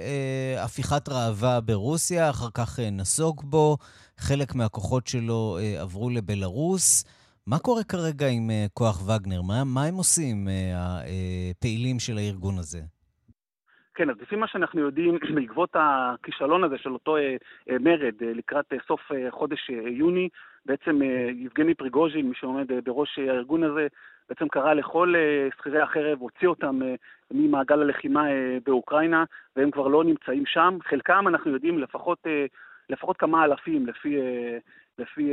הפיכת 0.58 1.10
ראווה 1.10 1.62
ברוסיה, 1.62 2.30
אחר 2.30 2.50
כך 2.54 2.80
נסוג 2.80 3.42
בו, 3.46 3.78
חלק 4.18 4.56
מהכוחות 4.56 5.08
שלו 5.08 5.58
עברו 5.80 6.10
לבלארוס. 6.10 7.04
מה 7.48 7.60
קורה 7.60 7.84
כרגע 7.84 8.28
עם 8.28 8.52
כוח 8.74 9.02
וגנר? 9.06 9.42
מה, 9.42 9.64
מה 9.64 9.84
הם 9.84 9.96
עושים, 9.96 10.48
הפעילים 10.76 12.00
של 12.00 12.18
הארגון 12.18 12.58
הזה? 12.58 12.82
כן, 14.00 14.10
אז 14.10 14.16
לפי 14.22 14.36
מה 14.36 14.48
שאנחנו 14.48 14.82
יודעים, 14.82 15.18
בעקבות 15.36 15.70
הכישלון 15.74 16.64
הזה 16.64 16.78
של 16.78 16.94
אותו 16.94 17.18
מרד 17.80 18.14
לקראת 18.22 18.74
סוף 18.88 19.12
חודש 19.30 19.70
יוני, 19.70 20.30
בעצם 20.66 21.02
אה, 21.02 21.30
יבגני 21.34 21.74
פריגוז'ין, 21.74 22.30
מי 22.30 22.36
שעומד 22.36 22.72
אה, 22.72 22.82
בראש 22.82 23.20
הארגון 23.20 23.64
הזה, 23.64 23.88
בעצם 24.30 24.48
קרא 24.48 24.74
לכל 24.74 25.14
אה, 25.16 25.48
שכירי 25.58 25.82
החרב, 25.82 26.20
הוציא 26.20 26.48
אותם 26.48 26.80
ממעגל 27.32 27.82
הלחימה 27.82 28.24
באוקראינה, 28.66 29.24
והם 29.56 29.72
כבר 29.72 29.88
לא 29.88 30.04
נמצאים 30.04 30.46
שם. 30.46 30.78
חלקם, 30.84 31.28
אנחנו 31.28 31.52
יודעים, 31.52 31.80
לפחות, 31.80 32.20
לפחות 32.90 33.18
כמה 33.18 33.46
אלפים, 33.46 33.88
לפי, 33.88 34.18
לפי 34.98 35.32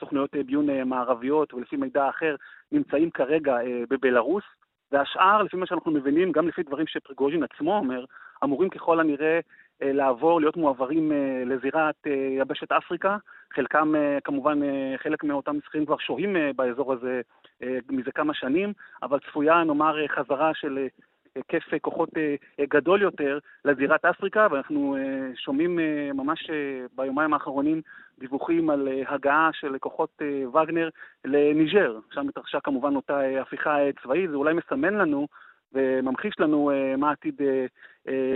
סוכנויות 0.00 0.36
ביון 0.46 0.82
מערביות 0.88 1.54
ולפי 1.54 1.76
מידע 1.76 2.08
אחר, 2.08 2.36
נמצאים 2.72 3.10
כרגע 3.10 3.56
בבלארוס. 3.90 4.44
והשאר, 4.92 5.42
לפי 5.42 5.56
מה 5.56 5.66
שאנחנו 5.66 5.92
מבינים, 5.92 6.32
גם 6.32 6.48
לפי 6.48 6.62
דברים 6.62 6.86
שפריגוז'ין 6.86 7.42
עצמו 7.42 7.76
אומר, 7.76 8.04
אמורים 8.44 8.70
ככל 8.70 9.00
הנראה 9.00 9.40
אה, 9.82 9.92
לעבור, 9.92 10.40
להיות 10.40 10.56
מועברים 10.56 11.12
אה, 11.12 11.42
לזירת 11.46 11.94
אה, 12.06 12.12
יבשת 12.12 12.72
אפריקה. 12.72 13.16
חלקם, 13.54 13.94
כמובן, 14.24 14.60
חלק 14.96 15.24
מאותם 15.24 15.56
שכירים 15.64 15.86
כבר 15.86 15.98
שוהים 15.98 16.36
באזור 16.56 16.92
הזה 16.92 17.20
מזה 17.90 18.12
כמה 18.12 18.34
שנים, 18.34 18.72
אבל 19.02 19.18
צפויה, 19.18 19.64
נאמר, 19.64 20.06
חזרה 20.08 20.54
של 20.54 20.86
היקף 21.36 21.64
כוחות 21.82 22.10
גדול 22.70 23.02
יותר 23.02 23.38
לזירת 23.64 24.04
אפריקה, 24.04 24.46
ואנחנו 24.50 24.96
שומעים 25.44 25.78
ממש 26.14 26.50
ביומיים 26.96 27.34
האחרונים 27.34 27.80
דיווחים 28.18 28.70
על 28.70 28.88
הגעה 29.08 29.50
של 29.52 29.78
כוחות 29.80 30.22
וגנר 30.48 30.88
לניג'ר. 31.24 31.98
שם 32.14 32.28
התרחשה 32.28 32.58
כמובן 32.60 32.96
אותה 32.96 33.20
הפיכה 33.42 33.76
צבאית, 34.02 34.30
זה 34.30 34.36
אולי 34.36 34.54
מסמן 34.54 34.94
לנו 34.94 35.26
וממחיש 35.72 36.34
לנו 36.38 36.70
מה 36.98 37.10
עתיד 37.10 37.40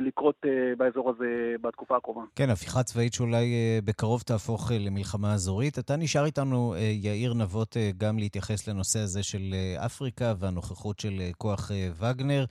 לקרות 0.01 0.37
באזור 0.79 1.11
הזה 1.11 1.55
בתקופה 1.61 1.97
הקרובה. 1.97 2.21
כן, 2.37 2.51
הפיכה 2.51 2.83
צבאית 2.83 3.13
שאולי 3.15 3.47
בקרוב 3.85 4.23
תהפוך 4.23 4.71
למלחמה 4.87 5.35
אזורית. 5.35 5.79
אתה 5.79 5.97
נשאר 5.97 6.25
איתנו, 6.25 6.75
יאיר 7.03 7.35
נבות, 7.35 7.77
גם 7.99 8.19
להתייחס 8.19 8.69
לנושא 8.69 8.99
הזה 8.99 9.23
של 9.23 9.55
אפריקה 9.87 10.33
והנוכחות 10.39 10.99
של 10.99 11.13
כוח 11.39 11.71
וגנר. 12.01 12.45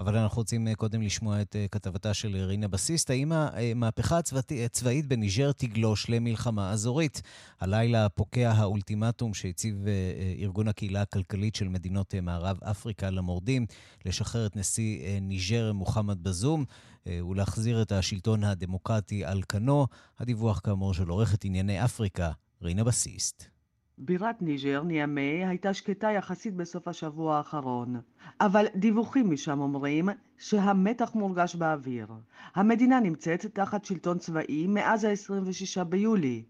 אבל 0.00 0.16
אנחנו 0.16 0.36
רוצים 0.38 0.68
אה, 0.68 0.74
קודם 0.74 1.02
לשמוע 1.02 1.42
את 1.42 1.56
אה, 1.56 1.66
כתבתה 1.70 2.14
של 2.14 2.36
רינה 2.36 2.68
בסיסט. 2.68 3.10
האם 3.10 3.32
המהפכה 3.32 4.18
הצבאית 4.64 5.06
בניג'ר 5.06 5.52
תגלוש 5.52 6.10
למלחמה 6.10 6.70
אזורית? 6.70 7.22
הלילה 7.60 8.08
פוקע 8.08 8.52
האולטימטום 8.52 9.34
שהציב 9.34 9.86
אה, 9.86 9.92
ארגון 10.38 10.68
הקהילה 10.68 11.02
הכלכלית 11.02 11.54
של 11.54 11.68
מדינות 11.68 12.14
מערב 12.22 12.58
אפריקה 12.62 13.10
למורדים, 13.10 13.66
לשחרר 14.06 14.46
את 14.46 14.56
נשיא 14.56 15.20
ניג'ר 15.20 15.72
מוחמד 15.72 16.22
בזום 16.22 16.64
ולהחזיר 17.06 17.82
את 17.82 17.92
השלטון 17.92 18.44
הדמוקרטי 18.44 19.24
על 19.24 19.42
כנו. 19.48 19.86
הדיווח 20.18 20.60
כאמור 20.64 20.94
של 20.94 21.08
עורכת 21.08 21.44
ענייני 21.44 21.84
אפריקה, 21.84 22.30
רינה 22.62 22.84
בסיסט. 22.84 23.59
בירת 24.02 24.42
ניג'ר, 24.42 24.82
ניאמי, 24.82 25.44
הייתה 25.46 25.74
שקטה 25.74 26.10
יחסית 26.10 26.54
בסוף 26.54 26.88
השבוע 26.88 27.36
האחרון. 27.36 28.00
אבל 28.40 28.66
דיווחים 28.76 29.30
משם 29.30 29.60
אומרים 29.60 30.08
שהמתח 30.38 31.14
מורגש 31.14 31.54
באוויר. 31.54 32.06
המדינה 32.54 33.00
נמצאת 33.00 33.46
תחת 33.46 33.84
שלטון 33.84 34.18
צבאי 34.18 34.66
מאז 34.66 35.04
ה-26 35.04 35.84
ביולי, 35.84 36.42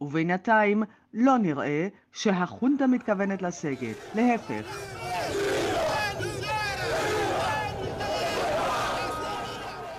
ובינתיים 0.00 0.82
לא 1.14 1.38
נראה 1.38 1.88
שהחונטה 2.12 2.86
מתכוונת 2.86 3.42
לסגת. 3.42 3.96
להפך. 4.14 4.96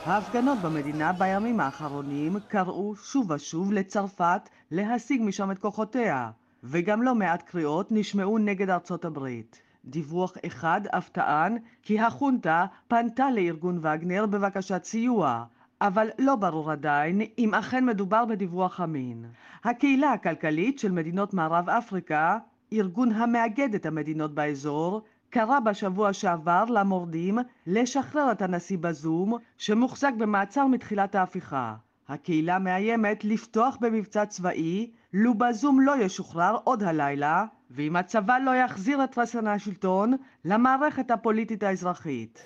ההפגנות 0.06 0.58
במדינה 0.58 1.14
בימים 1.14 1.60
האחרונים 1.60 2.40
קראו 2.48 2.96
שוב 2.96 3.32
ושוב 3.32 3.74
לצרפת 3.74 4.50
להשיג 4.72 5.22
משם 5.22 5.52
את 5.52 5.60
כוחותיה. 5.60 6.32
וגם 6.64 7.04
לא 7.04 7.16
מעט 7.16 7.42
קריאות 7.42 7.88
נשמעו 7.92 8.38
נגד 8.38 8.70
ארצות 8.70 9.06
הברית. 9.06 9.62
דיווח 9.86 10.34
אחד 10.46 10.82
אף 10.88 11.10
טען 11.10 11.58
כי 11.84 12.00
החונטה 12.00 12.66
פנתה 12.88 13.32
לארגון 13.32 13.78
וגנר 13.78 14.26
בבקשת 14.26 14.84
סיוע, 14.84 15.44
אבל 15.82 16.08
לא 16.20 16.36
ברור 16.36 16.72
עדיין 16.72 17.22
אם 17.38 17.54
אכן 17.54 17.86
מדובר 17.86 18.26
בדיווח 18.26 18.82
אמין. 18.82 19.26
הקהילה 19.64 20.12
הכלכלית 20.12 20.80
של 20.80 20.92
מדינות 20.92 21.34
מערב 21.34 21.70
אפריקה, 21.70 22.38
ארגון 22.74 23.12
המאגד 23.12 23.76
את 23.76 23.86
המדינות 23.86 24.34
באזור, 24.34 25.02
קרא 25.30 25.60
בשבוע 25.60 26.14
שעבר 26.14 26.64
למורדים 26.66 27.38
לשחרר 27.68 28.32
את 28.32 28.42
הנשיא 28.42 28.78
בזום, 28.78 29.38
שמוחזק 29.58 30.12
במעצר 30.18 30.68
מתחילת 30.68 31.16
ההפיכה. 31.16 31.76
הקהילה 32.10 32.60
מאיימת 32.60 33.24
לפתוח 33.24 33.78
במבצע 33.82 34.26
צבאי, 34.26 34.92
לו 35.14 35.34
בזום 35.34 35.82
לא 35.82 35.94
ישוחרר 36.02 36.58
עוד 36.64 36.84
הלילה, 36.84 37.46
ואם 37.72 37.96
הצבא 37.96 38.38
לא 38.46 38.56
יחזיר 38.56 39.04
את 39.04 39.18
רסן 39.18 39.48
השלטון 39.48 40.14
למערכת 40.46 41.12
הפוליטית 41.12 41.64
האזרחית. 41.64 42.46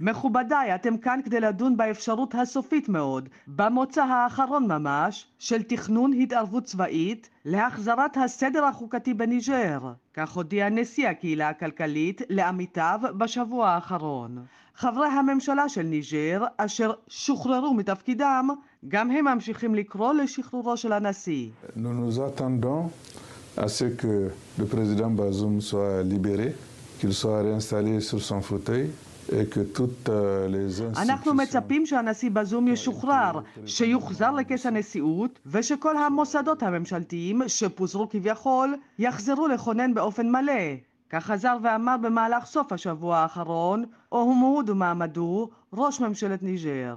מכובדיי, 0.00 0.74
אתם 0.74 0.96
כאן 0.96 1.20
כדי 1.24 1.40
לדון 1.40 1.76
באפשרות 1.76 2.34
הסופית 2.34 2.88
מאוד, 2.88 3.28
במוצא 3.46 4.02
האחרון 4.02 4.72
ממש, 4.72 5.26
של 5.38 5.62
תכנון 5.62 6.12
התערבות 6.12 6.64
צבאית 6.64 7.28
להחזרת 7.44 8.16
הסדר 8.16 8.64
החוקתי 8.64 9.14
בניג'ר. 9.14 9.92
כך 10.14 10.32
הודיע 10.32 10.68
נשיא 10.68 11.08
הקהילה 11.08 11.48
הכלכלית 11.48 12.22
לעמיתיו 12.28 13.00
בשבוע 13.18 13.68
האחרון. 13.68 14.44
חברי 14.76 15.08
הממשלה 15.08 15.68
של 15.68 15.82
ניג'ר, 15.82 16.44
אשר 16.56 16.92
שוחררו 17.08 17.74
מתפקידם, 17.74 18.48
גם 18.88 19.10
הם 19.10 19.24
ממשיכים 19.24 19.74
לקרוא 19.74 20.12
לשחרורו 20.12 20.76
של 20.76 20.92
הנשיא. 20.92 21.48
à 23.56 23.66
que 24.00 24.30
le 24.58 24.64
président 24.64 25.10
Bazoum 25.10 25.60
soit 25.60 26.02
libéré, 26.02 26.56
qu'il 26.98 27.14
soit 27.14 27.40
réinstallé 27.42 28.00
sur 28.00 28.20
son 28.20 28.40
fauteuil 28.40 28.90
אנחנו 30.96 31.34
מצפים 31.34 31.86
שהנשיא 31.86 32.30
בזום 32.30 32.68
ישוחרר, 32.68 33.40
שיוחזר 33.66 34.30
לכס 34.30 34.66
הנשיאות, 34.66 35.38
ושכל 35.46 35.96
המוסדות 35.96 36.62
הממשלתיים 36.62 37.42
שפוזרו 37.46 38.08
כביכול, 38.08 38.74
יחזרו 38.98 39.48
לכונן 39.48 39.94
באופן 39.94 40.30
מלא. 40.30 40.52
כך 41.10 41.24
חזר 41.24 41.56
ואמר 41.62 41.96
במהלך 41.96 42.44
סוף 42.44 42.72
השבוע 42.72 43.16
האחרון, 43.16 43.84
אוהמוד 44.12 44.70
ומעמדו, 44.70 45.50
ראש 45.72 46.00
ממשלת 46.00 46.42
ניג'ר. 46.42 46.96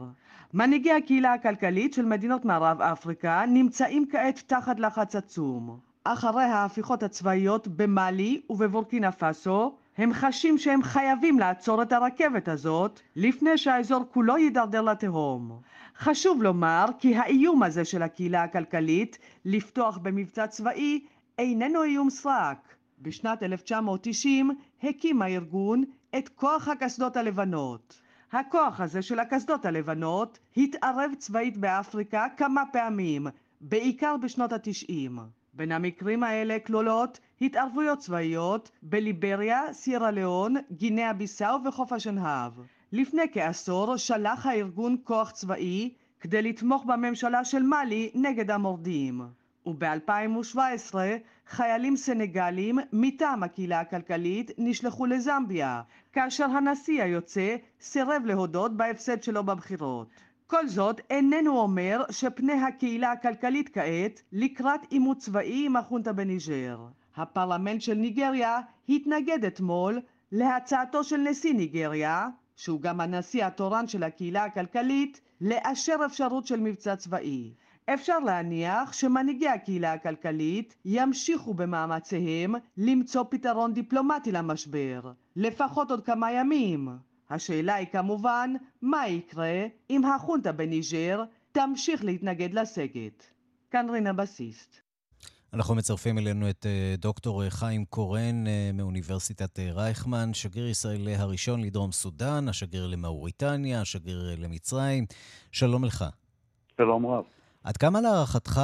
מנהיגי 0.53 0.91
הקהילה 0.91 1.33
הכלכלית 1.33 1.93
של 1.93 2.05
מדינות 2.05 2.45
מערב 2.45 2.81
אפריקה 2.81 3.43
נמצאים 3.47 4.05
כעת 4.11 4.43
תחת 4.47 4.79
לחץ 4.79 5.15
עצום. 5.15 5.79
אחרי 6.03 6.43
ההפיכות 6.43 7.03
הצבאיות 7.03 7.67
במאלי 7.67 8.41
ובבורקינה 8.49 9.11
פאסו, 9.11 9.75
הם 9.97 10.13
חשים 10.13 10.57
שהם 10.57 10.83
חייבים 10.83 11.39
לעצור 11.39 11.81
את 11.81 11.91
הרכבת 11.91 12.47
הזאת 12.47 12.99
לפני 13.15 13.57
שהאזור 13.57 14.05
כולו 14.11 14.37
יידרדר 14.37 14.81
לתהום. 14.81 15.59
חשוב 15.97 16.43
לומר 16.43 16.85
כי 16.99 17.15
האיום 17.15 17.63
הזה 17.63 17.85
של 17.85 18.03
הקהילה 18.03 18.43
הכלכלית 18.43 19.17
לפתוח 19.45 19.97
במבצע 19.97 20.47
צבאי 20.47 20.99
איננו 21.37 21.83
איום 21.83 22.09
סרק. 22.09 22.75
בשנת 23.01 23.43
1990 23.43 24.51
הקים 24.83 25.21
הארגון 25.21 25.83
את 26.17 26.29
כוח 26.29 26.67
הקסדות 26.67 27.17
הלבנות. 27.17 28.01
הכוח 28.31 28.81
הזה 28.81 29.01
של 29.01 29.19
הקסדות 29.19 29.65
הלבנות 29.65 30.39
התערב 30.57 31.11
צבאית 31.17 31.57
באפריקה 31.57 32.25
כמה 32.37 32.63
פעמים, 32.71 33.27
בעיקר 33.61 34.17
בשנות 34.17 34.53
התשעים. 34.53 35.19
בין 35.53 35.71
המקרים 35.71 36.23
האלה 36.23 36.57
כלולות 36.65 37.19
התערבויות 37.41 37.99
צבאיות 37.99 38.71
בליבריה, 38.81 39.73
סיירה 39.73 40.11
ליאון, 40.11 40.55
גינאה 40.71 41.13
ביסאו 41.13 41.63
וחוף 41.65 41.93
השנהב. 41.93 42.51
לפני 42.91 43.21
כעשור 43.33 43.97
שלח 43.97 44.45
הארגון 44.45 44.95
כוח 45.03 45.31
צבאי 45.31 45.93
כדי 46.19 46.41
לתמוך 46.41 46.85
בממשלה 46.85 47.45
של 47.45 47.63
מאלי 47.63 48.11
נגד 48.15 48.51
המורדים. 48.51 49.21
וב-2017 49.65 50.95
חיילים 51.47 51.95
סנגלים 51.95 52.79
מטעם 52.93 53.43
הקהילה 53.43 53.79
הכלכלית 53.79 54.51
נשלחו 54.57 55.05
לזמביה, 55.05 55.81
כאשר 56.13 56.45
הנשיא 56.45 57.03
היוצא 57.03 57.55
סירב 57.81 58.21
להודות 58.25 58.77
בהפסד 58.77 59.23
שלו 59.23 59.43
בבחירות. 59.43 60.07
כל 60.47 60.67
זאת 60.67 61.01
איננו 61.09 61.59
אומר 61.59 62.03
שפני 62.11 62.53
הקהילה 62.53 63.11
הכלכלית 63.11 63.69
כעת 63.73 64.21
לקראת 64.31 64.81
עימות 64.89 65.17
צבאי 65.17 65.65
עם 65.65 65.75
החונטה 65.75 66.13
בניג'ר. 66.13 66.77
הפרלמנט 67.17 67.81
של 67.81 67.93
ניגריה 67.93 68.59
התנגד 68.89 69.45
אתמול 69.45 70.01
להצעתו 70.31 71.03
של 71.03 71.17
נשיא 71.17 71.53
ניגריה, 71.53 72.27
שהוא 72.55 72.81
גם 72.81 73.01
הנשיא 73.01 73.45
התורן 73.45 73.87
של 73.87 74.03
הקהילה 74.03 74.43
הכלכלית, 74.43 75.21
לאשר 75.41 75.95
אפשרות 76.05 76.47
של 76.47 76.59
מבצע 76.59 76.95
צבאי. 76.95 77.53
אפשר 77.93 78.19
להניח 78.19 78.93
שמנהיגי 78.93 79.47
הקהילה 79.47 79.93
הכלכלית 79.93 80.75
ימשיכו 80.85 81.53
במאמציהם 81.53 82.55
למצוא 82.77 83.23
פתרון 83.29 83.73
דיפלומטי 83.73 84.31
למשבר, 84.31 85.11
לפחות 85.35 85.91
עוד 85.91 86.05
כמה 86.05 86.31
ימים. 86.31 86.89
השאלה 87.29 87.75
היא 87.75 87.87
כמובן, 87.91 88.53
מה 88.81 89.07
יקרה 89.07 89.65
אם 89.89 90.05
החונטה 90.05 90.51
בניג'ר 90.51 91.23
תמשיך 91.51 92.03
להתנגד 92.03 92.53
לסגת. 92.53 93.27
כאן 93.71 93.89
רינה 93.89 94.13
בסיסט. 94.13 94.86
אנחנו 95.53 95.75
מצרפים 95.75 96.17
אלינו 96.17 96.49
את 96.49 96.65
אה, 96.65 96.95
דוקטור 96.97 97.49
חיים 97.49 97.85
קורן 97.85 98.47
אה, 98.47 98.71
מאוניברסיטת 98.73 99.59
אה, 99.59 99.71
רייכמן, 99.71 100.33
שגריר 100.33 100.67
ישראל 100.67 101.07
הראשון 101.07 101.61
לדרום 101.61 101.91
סודאן, 101.91 102.49
השגריר 102.49 102.87
למאוריטניה, 102.87 103.81
השגריר 103.81 104.35
למצרים. 104.37 105.05
שלום 105.51 105.85
לך. 105.85 106.05
שלום 106.77 107.05
רב. 107.05 107.23
עד 107.63 107.77
כמה 107.77 108.01
להערכתך 108.01 108.61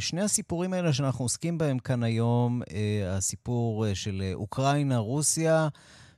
שני 0.00 0.22
הסיפורים 0.22 0.72
האלה 0.72 0.92
שאנחנו 0.92 1.24
עוסקים 1.24 1.58
בהם 1.58 1.78
כאן 1.78 2.02
היום, 2.02 2.62
הסיפור 3.06 3.94
של 3.94 4.22
אוקראינה, 4.34 4.98
רוסיה, 4.98 5.68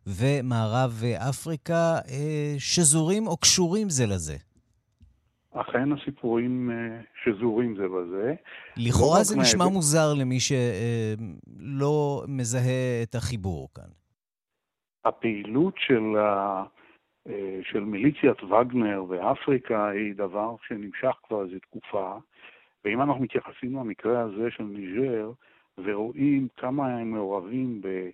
ומערב 0.07 1.03
אפריקה 1.17 1.99
אה, 2.09 2.55
שזורים 2.59 3.27
או 3.27 3.37
קשורים 3.37 3.91
זה 3.91 4.07
לזה. 4.07 4.37
אכן 5.53 5.93
הסיפורים 5.93 6.71
אה, 6.71 7.01
שזורים 7.25 7.77
זה 7.77 7.89
בזה. 7.89 8.35
לכאורה 8.77 9.19
לא 9.19 9.25
זה 9.25 9.37
נשמע 9.41 9.65
מה... 9.65 9.71
מוזר 9.71 10.15
למי 10.21 10.41
שלא 10.41 12.25
מזהה 12.29 13.03
את 13.03 13.15
החיבור 13.15 13.69
כאן. 13.75 13.91
הפעילות 15.05 15.75
של, 15.79 16.17
ה... 16.19 16.65
אה, 17.29 17.61
של 17.63 17.81
מיליציית 17.81 18.43
וגנר 18.43 19.05
באפריקה 19.05 19.89
היא 19.89 20.15
דבר 20.15 20.57
שנמשך 20.69 21.17
כבר 21.29 21.45
איזו 21.45 21.59
תקופה, 21.59 22.19
ואם 22.85 23.03
אנחנו 23.03 23.23
מתייחסים 23.23 23.77
למקרה 23.77 24.21
הזה 24.21 24.51
של 24.51 24.65
ניג'ר, 24.65 25.33
ורואים 25.79 26.49
כמה 26.57 26.87
הם 26.87 27.11
מעורבים 27.11 27.81
ב... 27.83 28.09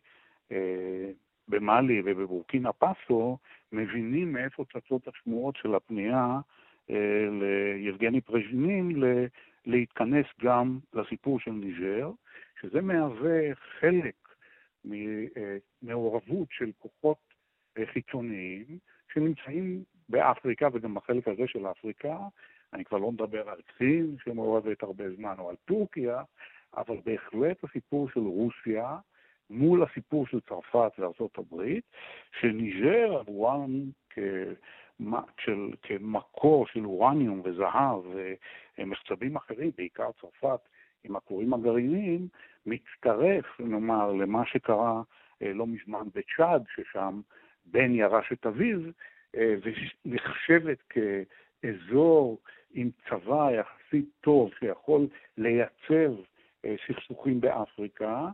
במאלי 1.49 2.03
ובבורקינה 2.05 2.73
פאסו, 2.73 3.39
מבינים 3.73 4.33
מאיפה 4.33 4.65
צצות 4.65 5.09
השמועות 5.09 5.57
של 5.57 5.75
הפנייה 5.75 6.17
אה, 6.17 6.41
ליבגני 7.79 8.21
פריגוז'ין 8.21 9.03
להתכנס 9.67 10.27
גם 10.43 10.79
לסיפור 10.95 11.41
של 11.41 11.51
ניג'ר, 11.51 12.11
שזה 12.61 12.81
מהווה 12.81 13.55
חלק 13.55 14.15
ממעורבות 14.85 16.49
של 16.51 16.71
כוחות 16.79 17.19
אה, 17.79 17.87
חיצוניים 17.87 18.65
שנמצאים 19.13 19.85
באפריקה 20.09 20.69
וגם 20.73 20.95
בחלק 20.95 21.29
הזה 21.29 21.47
של 21.47 21.67
אפריקה. 21.67 22.19
אני 22.73 22.85
כבר 22.85 22.99
לא 22.99 23.13
מדבר 23.13 23.49
על 23.49 23.61
סין 23.79 24.17
שמעורבת 24.25 24.83
הרבה 24.83 25.05
זמן 25.11 25.35
או 25.39 25.51
על 25.51 25.57
טורקיה, 25.65 26.23
אבל 26.77 26.97
בהחלט 27.05 27.65
הסיפור 27.65 28.11
של 28.11 28.21
רוסיה, 28.21 28.99
מול 29.51 29.83
הסיפור 29.83 30.27
של 30.27 30.41
צרפת 30.41 30.93
וארצות 30.99 31.39
הברית, 31.39 31.85
שניג'ר 32.41 33.19
עבורם 33.19 33.71
של, 35.41 35.71
כמקור 35.83 36.67
של 36.67 36.85
אורניום 36.85 37.43
וזהב 37.45 38.01
ומחצבים 38.79 39.37
אחרים, 39.37 39.71
בעיקר 39.77 40.11
צרפת 40.21 40.61
עם 41.05 41.17
הכורים 41.17 41.55
הגרעיניים, 41.55 42.29
מצטרף, 42.67 43.61
נאמר, 43.61 44.13
למה 44.13 44.47
שקרה 44.47 45.03
אה, 45.43 45.53
לא 45.53 45.67
מזמן 45.67 46.07
בצ'אד, 46.15 46.65
ששם 46.75 47.21
בן 47.67 47.95
ירש 47.95 48.33
את 48.33 48.47
אביו, 48.47 48.81
אה, 49.37 49.55
ונחשבת 50.05 50.79
כאזור 50.89 52.39
עם 52.71 52.91
צבא 53.09 53.51
יחסית 53.51 54.09
טוב 54.21 54.51
שיכול 54.59 55.07
לייצב 55.37 56.15
אה, 56.65 56.75
סכסוכים 56.87 57.41
באפריקה, 57.41 58.29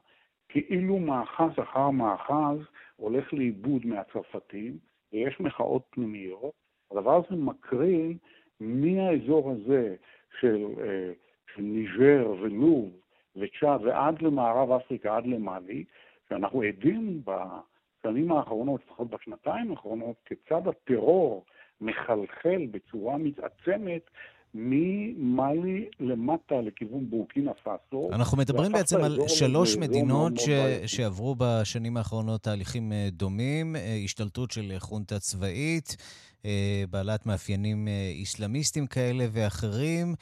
כאילו 0.49 0.99
מאחז 0.99 1.51
אחר 1.63 1.91
מאחז 1.91 2.59
הולך 2.97 3.33
לאיבוד 3.33 3.87
מהצרפתים, 3.87 4.79
ויש 5.13 5.41
מחאות 5.41 5.83
פנימיות. 5.91 6.53
הדבר 6.91 7.17
הזה 7.17 7.43
מקרין 7.43 8.17
מהאזור 8.61 9.51
הזה 9.51 9.97
של, 10.41 10.67
אה, 10.81 11.13
של 11.55 11.63
ניג'ר 11.63 12.35
ולוב 12.41 12.91
וצ'אד 13.37 13.83
ועד 13.85 14.23
למערב 14.23 14.71
אפריקה, 14.71 15.17
עד 15.17 15.27
למאלי, 15.27 15.85
שאנחנו 16.29 16.63
עדים 16.63 17.23
בשנים 17.25 18.33
האחרונות, 18.33 18.81
לפחות 18.87 19.11
בשנתיים 19.11 19.71
האחרונות, 19.71 20.17
כיצד 20.25 20.69
הטרור 20.69 21.45
מחלחל 21.81 22.67
בצורה 22.71 23.19
מתעצמת 23.19 24.11
ממאלי 24.55 25.85
למטה 26.01 26.55
לכיוון 26.61 27.11
בורקינה 27.11 27.51
פאסו. 27.65 28.11
אנחנו 28.13 28.39
מדברים 28.39 28.73
בעצם 28.73 29.05
על 29.05 29.19
שלוש 29.29 29.77
מדינות 29.77 30.33
ש... 30.37 30.49
שעברו 30.87 31.35
בשנים 31.39 31.97
האחרונות 31.97 32.43
תהליכים 32.43 32.93
אה, 32.93 33.09
דומים, 33.13 33.77
אה, 33.77 34.01
השתלטות 34.05 34.51
של 34.51 34.73
חונטה 34.79 35.19
צבאית, 35.19 35.97
אה, 36.45 36.85
בעלת 36.91 37.27
מאפיינים 37.27 37.89
איסלאמיסטיים 38.11 38.87
כאלה 38.87 39.27
ואחרים. 39.33 40.15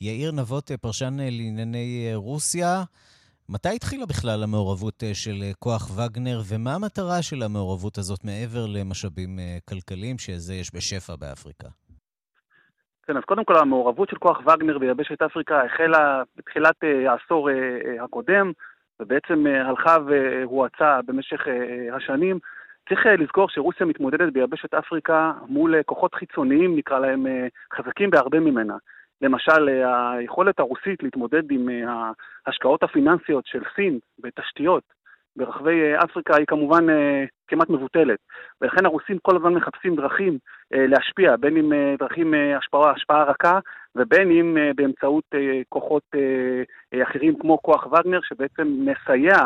יאיר 0.00 0.32
נבות, 0.32 0.70
פרשן 0.80 1.16
לענייני 1.20 2.10
רוסיה, 2.14 2.84
מתי 3.48 3.68
התחילה 3.68 4.06
בכלל 4.06 4.42
המעורבות 4.42 5.02
של 5.12 5.50
כוח 5.58 5.90
וגנר, 5.96 6.42
ומה 6.46 6.74
המטרה 6.74 7.22
של 7.22 7.42
המעורבות 7.42 7.98
הזאת 7.98 8.24
מעבר 8.24 8.66
למשאבים 8.66 9.38
כלכליים, 9.68 10.18
שזה 10.18 10.54
יש 10.54 10.74
בשפע 10.74 11.16
באפריקה? 11.16 11.68
כן, 13.08 13.16
אז 13.16 13.22
קודם 13.24 13.44
כל 13.44 13.56
המעורבות 13.56 14.08
של 14.08 14.16
כוח 14.16 14.40
וגנר 14.40 14.78
ביבשת 14.78 15.22
אפריקה 15.22 15.62
החלה 15.64 16.22
בתחילת 16.36 16.74
uh, 16.84 17.10
העשור 17.10 17.50
uh, 17.50 18.04
הקודם, 18.04 18.52
ובעצם 19.00 19.46
הלכה 19.46 19.96
והואצה 20.06 21.00
במשך 21.06 21.46
השנים. 21.92 22.38
צריך 22.88 23.06
לזכור 23.06 23.48
שרוסיה 23.48 23.86
מתמודדת 23.86 24.32
ביבשת 24.32 24.74
אפריקה 24.74 25.32
מול 25.46 25.82
כוחות 25.82 26.14
חיצוניים, 26.14 26.76
נקרא 26.76 26.98
להם, 26.98 27.26
חזקים 27.74 28.10
בהרבה 28.10 28.40
ממנה. 28.40 28.76
למשל, 29.22 29.68
היכולת 29.68 30.60
הרוסית 30.60 31.02
להתמודד 31.02 31.50
עם 31.50 31.68
ההשקעות 32.46 32.82
הפיננסיות 32.82 33.46
של 33.46 33.62
סין 33.74 33.98
בתשתיות 34.18 34.82
ברחבי 35.38 35.82
אה, 35.82 36.04
אפריקה 36.04 36.36
היא 36.36 36.46
כמובן 36.46 36.90
אה, 36.90 37.24
כמעט 37.48 37.70
מבוטלת. 37.70 38.18
ולכן 38.60 38.86
הרוסים 38.86 39.18
כל 39.22 39.36
הזמן 39.36 39.54
מחפשים 39.54 39.96
דרכים 39.96 40.38
אה, 40.74 40.86
להשפיע, 40.86 41.36
בין 41.36 41.56
אם 41.56 41.72
דרכים 41.98 42.34
השפעה, 42.58 42.90
השפעה 42.90 43.24
רכה, 43.24 43.58
ובין 43.96 44.30
אם 44.30 44.56
באמצעות 44.76 45.24
כוחות 45.68 46.02
אחרים 47.02 47.38
כמו 47.38 47.62
כוח 47.62 47.86
וגנר, 47.86 48.20
שבעצם 48.22 48.68
מסייע 48.78 49.36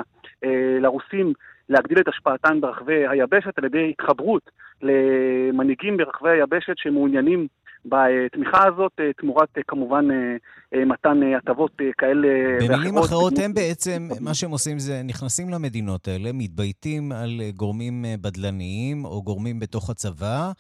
לרוסים 0.81 1.33
להגדיל 1.69 1.99
את 1.99 2.09
השפעתן 2.09 2.61
ברחבי 2.61 3.09
היבשת 3.09 3.59
על 3.59 3.65
ידי 3.65 3.91
התחברות 3.91 4.51
למנהיגים 4.83 5.97
ברחבי 5.97 6.31
היבשת 6.31 6.79
שמעוניינים 6.79 7.47
בתמיכה 7.85 8.67
הזאת, 8.67 8.93
אה, 9.01 9.13
תמורת 9.13 9.49
אה, 9.59 9.63
כמובן 9.69 10.09
אה, 10.11 10.85
מתן 10.85 11.21
הטבות 11.39 11.73
כאלה 11.99 12.29
ואחרות. 12.61 12.71
במילים 12.71 12.99
אחרות, 12.99 13.33
הם 13.45 13.55
בעצם, 13.55 14.09
מה 14.21 14.35
שהם 14.35 14.51
עושים 14.51 14.79
זה 14.79 15.03
נכנסים 15.05 15.51
למדינות 15.51 16.09
האלה, 16.09 16.31
מתבייתים 16.35 17.13
על 17.13 17.41
גורמים 17.57 18.05
בדלניים 18.21 19.05
או 19.05 19.23
גורמים 19.23 19.61
בתוך 19.61 19.91
הצבא, 19.91 20.53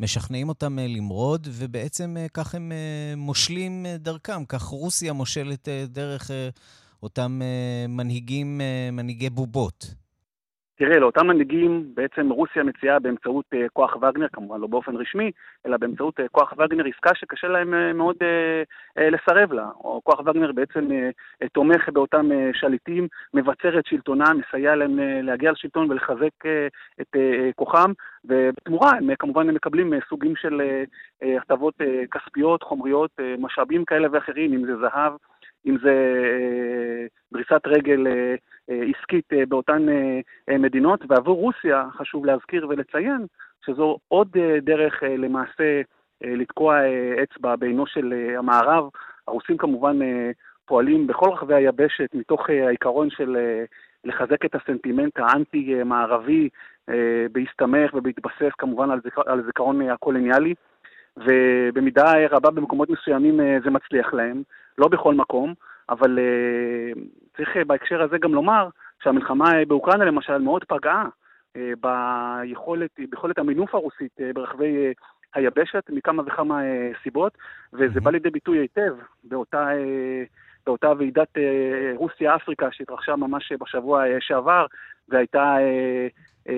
משכנעים 0.00 0.48
אותם 0.48 0.78
למרוד, 0.78 1.48
ובעצם 1.50 2.16
כך 2.34 2.54
הם 2.54 2.72
מושלים 3.16 3.86
דרכם. 3.96 4.44
כך 4.44 4.62
רוסיה 4.62 5.12
מושלת 5.12 5.68
דרך 5.86 6.30
אותם 7.02 7.40
מנהיגים, 7.88 8.60
מנהיגי 8.92 9.30
בובות. 9.30 10.01
תראה, 10.76 10.98
לאותם 10.98 11.26
מנהיגים 11.26 11.84
בעצם 11.94 12.30
רוסיה 12.30 12.62
מציעה 12.62 12.98
באמצעות 12.98 13.44
uh, 13.54 13.58
כוח 13.72 13.96
וגנר, 13.96 14.26
כמובן 14.32 14.60
לא 14.60 14.66
באופן 14.66 14.96
רשמי, 14.96 15.30
אלא 15.66 15.76
באמצעות 15.76 16.20
uh, 16.20 16.22
כוח 16.30 16.52
וגנר 16.58 16.84
עסקה 16.86 17.10
שקשה 17.14 17.48
להם 17.48 17.74
uh, 17.74 17.92
מאוד 17.94 18.16
לסרב 18.96 19.52
לה. 19.52 19.68
או 19.74 20.00
כוח 20.04 20.20
וגנר 20.20 20.52
בעצם 20.52 20.88
תומך 21.52 21.88
באותם 21.88 22.28
שליטים, 22.52 23.08
מבצר 23.34 23.78
את 23.78 23.86
שלטונם, 23.86 24.40
מסייע 24.40 24.74
להם 24.74 24.98
להגיע 24.98 25.52
לשלטון 25.52 25.90
ולחזק 25.90 26.46
את 27.00 27.16
כוחם, 27.56 27.92
ובתמורה 28.24 28.90
הם 28.90 29.14
כמובן 29.18 29.48
הם 29.48 29.54
מקבלים 29.54 29.92
סוגים 30.08 30.36
של 30.36 30.62
הטבות 31.22 31.74
כספיות, 32.10 32.62
חומריות, 32.62 33.10
משאבים 33.38 33.84
כאלה 33.84 34.08
ואחרים, 34.12 34.52
אם 34.52 34.66
זה 34.66 34.76
זהב, 34.76 35.12
אם 35.66 35.76
זה 35.82 35.94
דריסת 37.42 37.66
רגל 37.66 38.06
uh, 38.06 38.38
אה, 38.70 38.80
עסקית 38.96 39.32
אה, 39.32 39.46
באותן 39.48 39.86
אה, 40.48 40.58
מדינות, 40.58 41.00
ועבור 41.08 41.36
רוסיה 41.36 41.84
חשוב 41.96 42.26
להזכיר 42.26 42.66
ולציין 42.68 43.26
שזו 43.66 43.98
עוד 44.08 44.36
דרך 44.62 45.02
למעשה 45.02 45.80
לתקוע 46.20 46.76
אצבע 47.22 47.56
בעינו 47.56 47.86
של 47.86 48.14
המערב. 48.38 48.88
הרוסים 49.28 49.56
כמובן 49.56 49.98
פועלים 50.66 51.06
בכל 51.06 51.30
רחבי 51.30 51.54
היבשת 51.54 52.14
מתוך 52.14 52.48
העיקרון 52.50 53.10
של 53.10 53.36
לחזק 54.04 54.44
את 54.44 54.54
הסנטימנט 54.54 55.18
האנטי-מערבי 55.18 56.48
בהסתמך 57.32 57.94
ובהתבסס 57.94 58.52
כמובן 58.58 58.90
על, 58.90 59.00
זיכר, 59.04 59.22
על 59.26 59.42
זיכרון 59.46 59.82
הקולוניאלי, 59.82 60.54
ובמידה 61.16 62.12
רבה 62.30 62.50
במקומות 62.50 62.90
מסוימים 62.90 63.40
זה 63.64 63.70
מצליח 63.70 64.14
להם, 64.14 64.42
לא 64.78 64.88
בכל 64.88 65.14
מקום. 65.14 65.54
אבל 65.88 66.18
uh, 66.18 66.98
צריך 67.36 67.56
uh, 67.56 67.64
בהקשר 67.64 68.02
הזה 68.02 68.18
גם 68.18 68.34
לומר 68.34 68.68
שהמלחמה 69.02 69.50
uh, 69.50 69.68
באוקראינה 69.68 70.04
למשל 70.04 70.38
מאוד 70.38 70.64
פגעה 70.64 71.08
ביכולת, 71.80 72.90
ביכולת 73.10 73.38
המינוף 73.38 73.74
הרוסית 73.74 74.12
ברחבי 74.34 74.92
היבשת 75.34 75.90
מכמה 75.90 76.22
וכמה 76.26 76.60
סיבות, 77.02 77.38
וזה 77.72 78.00
בא 78.00 78.10
לידי 78.10 78.30
ביטוי 78.30 78.58
היטב 78.58 78.94
באותה, 79.24 79.68
באותה 80.66 80.92
ועידת 80.98 81.28
uh, 81.36 81.40
רוסיה-אפריקה 81.96 82.66
שהתרחשה 82.72 83.16
ממש 83.16 83.52
בשבוע 83.60 84.04
uh, 84.04 84.08
שעבר, 84.20 84.66
והייתה 85.08 85.56
uh, 85.56 86.32
אה, 86.48 86.54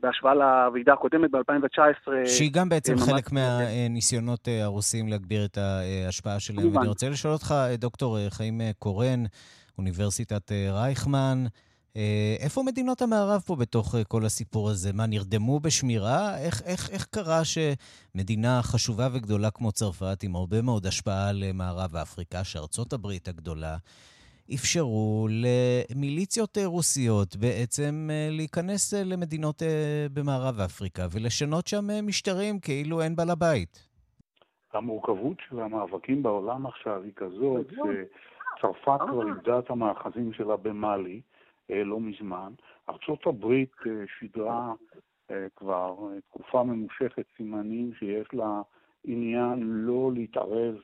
בהשוואה 0.00 0.34
לוועידה 0.34 0.92
הקודמת 0.92 1.30
ב-2019. 1.30 2.28
שהיא 2.28 2.52
גם 2.52 2.68
בעצם 2.68 2.92
אה, 2.92 3.06
חלק 3.06 3.32
מהניסיונות 3.32 4.48
אה, 4.48 4.64
הרוסים 4.64 5.08
להגביר 5.08 5.44
את 5.44 5.58
ההשפעה 5.58 6.40
שלהם. 6.40 6.76
ואני 6.76 6.88
רוצה 6.88 7.08
לשאול 7.08 7.32
אותך, 7.32 7.54
דוקטור 7.78 8.18
חיים 8.28 8.60
קורן, 8.78 9.24
אוניברסיטת 9.78 10.52
רייכמן, 10.70 11.44
איפה 12.40 12.62
מדינות 12.62 13.02
המערב 13.02 13.40
פה 13.40 13.56
בתוך 13.56 13.94
כל 14.08 14.24
הסיפור 14.24 14.70
הזה? 14.70 14.92
מה, 14.92 15.06
נרדמו 15.06 15.60
בשמירה? 15.60 16.38
איך, 16.38 16.62
איך, 16.66 16.90
איך 16.90 17.06
קרה 17.06 17.40
שמדינה 17.44 18.60
חשובה 18.62 19.08
וגדולה 19.12 19.50
כמו 19.50 19.72
צרפת, 19.72 20.22
עם 20.22 20.36
הרבה 20.36 20.62
מאוד 20.62 20.86
השפעה 20.86 21.28
על 21.28 21.42
מערב 21.54 21.96
אפריקה, 21.96 22.44
שארצות 22.44 22.92
הברית 22.92 23.28
הגדולה, 23.28 23.76
אפשרו 24.54 25.28
למיליציות 25.30 26.58
רוסיות 26.64 27.36
בעצם 27.36 28.08
אה, 28.10 28.28
להיכנס 28.30 28.94
אה, 28.94 29.02
למדינות 29.04 29.62
אה, 29.62 30.06
במערב 30.14 30.60
אפריקה 30.60 31.02
ולשנות 31.12 31.66
שם 31.66 32.06
משטרים 32.06 32.58
כאילו 32.58 33.02
אין 33.02 33.16
בעל 33.16 33.30
הבית. 33.30 33.86
המורכבות 34.72 35.36
של 35.48 35.60
המאבקים 35.60 36.22
בעולם 36.22 36.66
עכשיו 36.66 37.02
היא 37.02 37.12
כזאת 37.16 37.66
שצרפת 37.70 39.00
כבר 39.10 39.28
איבדה 39.28 39.58
את 39.58 39.70
המאחזים 39.70 40.32
שלה 40.32 40.56
במאלי 40.56 41.20
לא 41.70 42.00
מזמן. 42.00 42.52
ארצות 42.88 43.26
הברית 43.26 43.72
שידרה 44.18 44.72
כבר 45.56 45.96
תקופה 46.28 46.62
ממושכת 46.62 47.26
סימנים 47.36 47.94
שיש 47.98 48.26
לה 48.32 48.62
עניין 49.04 49.58
לא 49.62 50.10
להתערב 50.14 50.74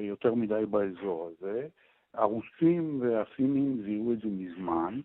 יותר 0.00 0.34
מדי 0.34 0.62
באזור 0.70 1.30
הזה. 1.30 1.68
הרוסים 2.16 3.00
והסינים 3.00 3.82
זיהו 3.84 4.12
את 4.12 4.20
זה 4.20 4.28
מזמן, 4.28 5.00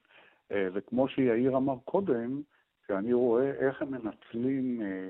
אה, 0.51 0.67
וכמו 0.73 1.07
שיאיר 1.07 1.57
אמר 1.57 1.75
קודם, 1.85 2.41
שאני 2.87 3.13
רואה 3.13 3.51
איך 3.51 3.81
הם 3.81 3.91
מנצלים, 3.91 4.81
אה, 4.81 5.09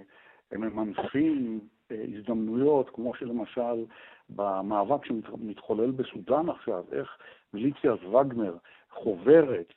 הם 0.51 0.61
ממנפים 0.61 1.59
אה, 1.91 2.05
הזדמנויות, 2.17 2.89
כמו 2.89 3.15
שלמשל 3.15 3.85
במאבק 4.29 5.05
שמתחולל 5.05 5.91
בסודאן 5.91 6.49
עכשיו, 6.49 6.83
איך 6.91 7.17
מיליציית 7.53 8.03
וגנר 8.03 8.57
חוברת 8.91 9.73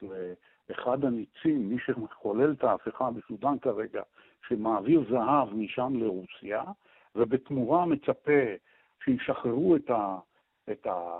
לאחד 0.68 1.04
הניצים, 1.04 1.68
מי 1.68 1.76
שמחולל 1.86 2.52
את 2.52 2.64
ההפיכה 2.64 3.10
בסודאן 3.10 3.58
כרגע, 3.58 4.02
שמעביר 4.48 5.04
זהב 5.10 5.54
משם 5.54 5.92
לרוסיה, 5.96 6.62
ובתמורה 7.16 7.86
מצפה 7.86 8.42
שישחררו 9.04 9.76
את, 9.76 9.90
ה, 9.90 10.18
את 10.70 10.86
ה, 10.86 11.18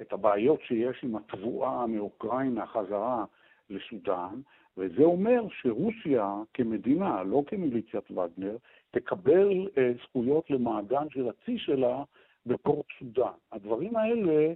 את 0.00 0.12
הבעיות 0.12 0.60
שיש 0.62 1.04
עם 1.04 1.16
התבואה 1.16 1.86
מאוקראינה 1.86 2.66
חזרה 2.66 3.24
לסודאן, 3.70 4.40
וזה 4.76 5.02
אומר 5.02 5.46
שרוסיה 5.50 6.34
כמדינה, 6.54 7.22
לא 7.22 7.42
כמיליציית 7.46 8.10
וגנר, 8.10 8.56
תקבל 8.90 9.68
אה, 9.78 9.92
זכויות 10.02 10.50
למעגן 10.50 11.10
של 11.10 11.28
הצי 11.28 11.58
שלה 11.58 12.02
בפורט 12.46 12.86
סודאן. 12.98 13.32
הדברים 13.52 13.96
האלה, 13.96 14.52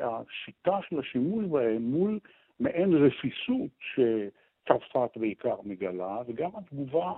השיטה 0.00 0.78
של 0.88 0.98
השימוש 0.98 1.44
בהם 1.44 1.82
מול 1.82 2.18
מעין 2.60 2.94
רפיסות 2.94 3.70
שצרפת 3.80 5.16
בעיקר 5.16 5.56
מגלה, 5.64 6.18
וגם 6.26 6.50
התגובה 6.56 7.12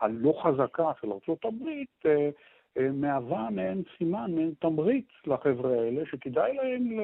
הלא 0.00 0.42
חזקה 0.42 0.90
של 1.00 1.08
ארה"ב, 1.12 1.68
אה, 2.06 2.30
אה, 2.78 2.90
מהווה 2.92 3.50
מעין 3.50 3.82
סימן, 3.98 4.30
מעין 4.34 4.54
תמריץ 4.58 5.08
לחבר'ה 5.26 5.80
האלה, 5.80 6.06
שכדאי 6.06 6.54
להם 6.54 7.00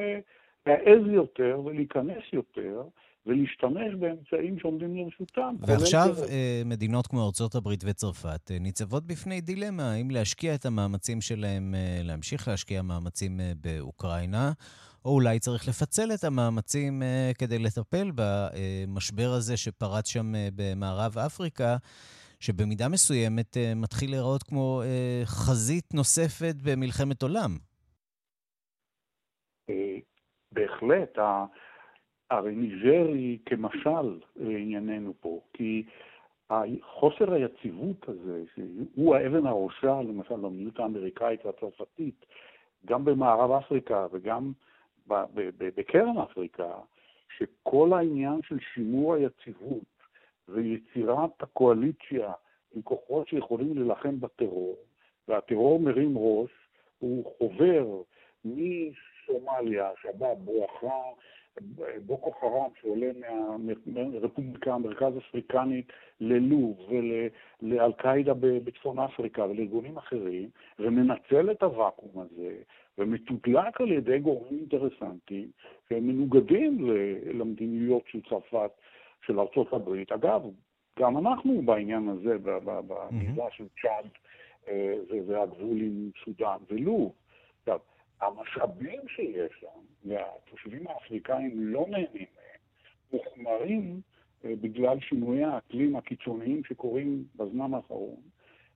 להעז 0.66 1.06
יותר 1.12 1.60
ולהיכנס 1.64 2.22
יותר 2.32 2.82
ולהשתמש 3.26 3.94
באמצעים 3.98 4.58
שעומדים 4.58 4.96
לרשותם. 4.96 5.54
ועכשיו 5.60 6.14
אה, 6.28 6.62
מדינות 6.64 7.06
כמו 7.06 7.20
הברית 7.54 7.84
וצרפת 7.86 8.50
אה, 8.50 8.58
ניצבות 8.58 9.06
בפני 9.06 9.40
דילמה, 9.40 9.92
האם 9.92 10.10
להשקיע 10.10 10.54
את 10.54 10.66
המאמצים 10.66 11.20
שלהם, 11.20 11.74
אה, 11.74 12.00
להמשיך 12.02 12.48
להשקיע 12.48 12.82
מאמצים 12.82 13.40
באוקראינה, 13.60 14.52
או 15.04 15.14
אולי 15.14 15.38
צריך 15.38 15.68
לפצל 15.68 16.14
את 16.14 16.24
המאמצים 16.24 17.02
כדי 17.38 17.58
לטפל 17.58 18.10
במשבר 18.14 19.30
הזה 19.36 19.56
שפרץ 19.56 20.08
שם 20.08 20.32
במערב 20.54 21.18
אפריקה. 21.18 21.76
שבמידה 22.40 22.88
מסוימת 22.88 23.56
מתחיל 23.76 24.10
להיראות 24.10 24.42
כמו 24.42 24.82
חזית 25.24 25.94
נוספת 25.94 26.54
במלחמת 26.62 27.22
עולם. 27.22 27.56
בהחלט. 30.56 31.18
הרי 32.30 32.54
ניג'ר 32.54 33.08
היא 33.08 33.38
כמשל 33.46 34.20
לענייננו 34.36 35.14
פה, 35.20 35.40
כי 35.52 35.84
חוסר 36.82 37.32
היציבות 37.32 38.08
הזה, 38.08 38.44
שהוא 38.54 39.14
האבן 39.16 39.46
הראשה 39.46 40.00
למשל 40.02 40.34
למדיניות 40.34 40.78
האמריקאית 40.78 41.46
והצרפתית, 41.46 42.26
גם 42.86 43.04
במערב 43.04 43.50
אפריקה 43.50 44.06
וגם 44.12 44.52
בקרן 45.58 46.18
אפריקה, 46.18 46.72
שכל 47.36 47.92
העניין 47.92 48.40
של 48.42 48.58
שימור 48.74 49.14
היציבות 49.14 49.84
ויצירת 50.48 51.42
הקואליציה 51.42 52.32
עם 52.74 52.82
כוחות 52.82 53.28
שיכולים 53.28 53.78
להילחם 53.78 54.20
בטרור, 54.20 54.76
והטרור 55.28 55.80
מרים 55.80 56.18
ראש, 56.18 56.50
הוא 56.98 57.32
חובר 57.38 58.02
מסומליה, 59.28 59.90
שבה 60.02 60.34
בואכה 60.34 61.02
בוקו 62.06 62.32
חרם 62.32 62.70
שעולה 62.80 63.06
מהרפובליקה 63.86 64.74
המרכז 64.74 65.12
אפריקנית 65.18 65.92
ללוב 66.20 66.88
ולאל-קאעידה 67.62 68.34
בצפון 68.34 68.98
אפריקה 68.98 69.44
ולארגונים 69.44 69.96
אחרים, 69.96 70.48
ומנצל 70.78 71.50
את 71.50 71.62
הוואקום 71.62 72.10
הזה, 72.20 72.56
ומתודלק 72.98 73.80
על 73.80 73.92
ידי 73.92 74.18
גורמים 74.18 74.58
אינטרסנטיים 74.58 75.48
שהם 75.88 76.06
מנוגדים 76.06 76.90
למדיניות 77.34 78.02
של 78.06 78.20
צרפת, 78.28 78.70
של 79.26 79.40
ארצות 79.40 79.72
הברית. 79.72 80.12
אגב, 80.12 80.42
גם 80.98 81.18
אנחנו 81.18 81.62
בעניין 81.62 82.08
הזה, 82.08 82.36
בגזרה 82.38 83.50
של 83.50 83.64
צ'אד 83.82 84.08
אה, 84.68 84.94
והגבול 85.26 85.80
עם 85.80 86.10
סודאן 86.24 86.58
ולוב. 86.70 87.12
עכשיו, 87.60 87.78
המשאבים 88.20 89.00
שיש 89.08 89.52
שם, 89.60 90.08
והתושבים 90.08 90.86
האפריקאים 90.88 91.52
לא 91.54 91.86
נהנים 91.88 92.06
מהם, 92.36 92.60
מוחמרים 93.12 94.00
אה, 94.44 94.52
בגלל 94.60 95.00
שינויי 95.00 95.44
האקלים 95.44 95.96
הקיצוניים 95.96 96.64
שקורים 96.64 97.24
בזמן 97.36 97.74
האחרון, 97.74 98.20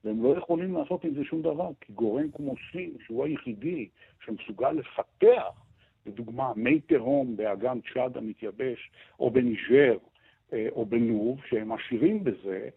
והם 0.04 0.22
לא 0.22 0.38
יכולים 0.38 0.74
לעשות 0.74 1.04
עם 1.04 1.14
זה 1.14 1.24
שום 1.24 1.42
דבר, 1.42 1.70
כי 1.80 1.92
גורם 1.92 2.30
כמו 2.30 2.54
סין, 2.72 2.96
שהוא 3.04 3.24
היחידי 3.24 3.88
שמסוגל 4.24 4.70
לפתח, 4.70 5.62
לדוגמה, 6.06 6.52
מי 6.56 6.80
תהום 6.80 7.36
באגן 7.36 7.78
צ'אד 7.94 8.16
המתייבש, 8.16 8.90
או 9.20 9.30
בניג'ר, 9.30 9.96
אה, 10.52 10.66
או 10.70 10.86
בלוב, 10.86 11.40
שהם 11.48 11.72
עשירים 11.72 12.24
בזה, 12.24 12.68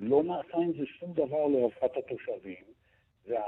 לא 0.00 0.22
נעשה 0.22 0.56
עם 0.56 0.72
זה 0.72 0.86
שום 0.86 1.12
דבר 1.12 1.46
לרווחת 1.46 1.96
התושבים. 1.96 2.64
וה... 3.28 3.40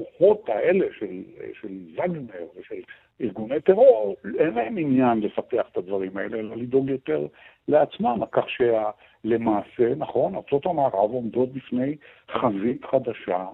הכוחות 0.00 0.48
האלה 0.48 0.86
של, 0.98 1.22
של 1.60 1.68
וגנר 1.92 2.46
ושל 2.56 2.80
ארגוני 3.20 3.60
טרור, 3.60 4.16
אין 4.38 4.54
להם 4.54 4.78
עניין 4.78 5.20
לפתח 5.20 5.66
את 5.72 5.76
הדברים 5.76 6.16
האלה, 6.16 6.38
אלא 6.38 6.56
לדאוג 6.56 6.88
יותר 6.88 7.26
לעצמם, 7.68 8.18
כך 8.32 8.44
שלמעשה, 8.48 9.94
נכון, 9.96 10.34
ארצות 10.34 10.66
המערב 10.66 11.10
עומדות 11.10 11.52
בפני 11.52 11.96
חזית 12.30 12.84
חדשה. 12.90 13.46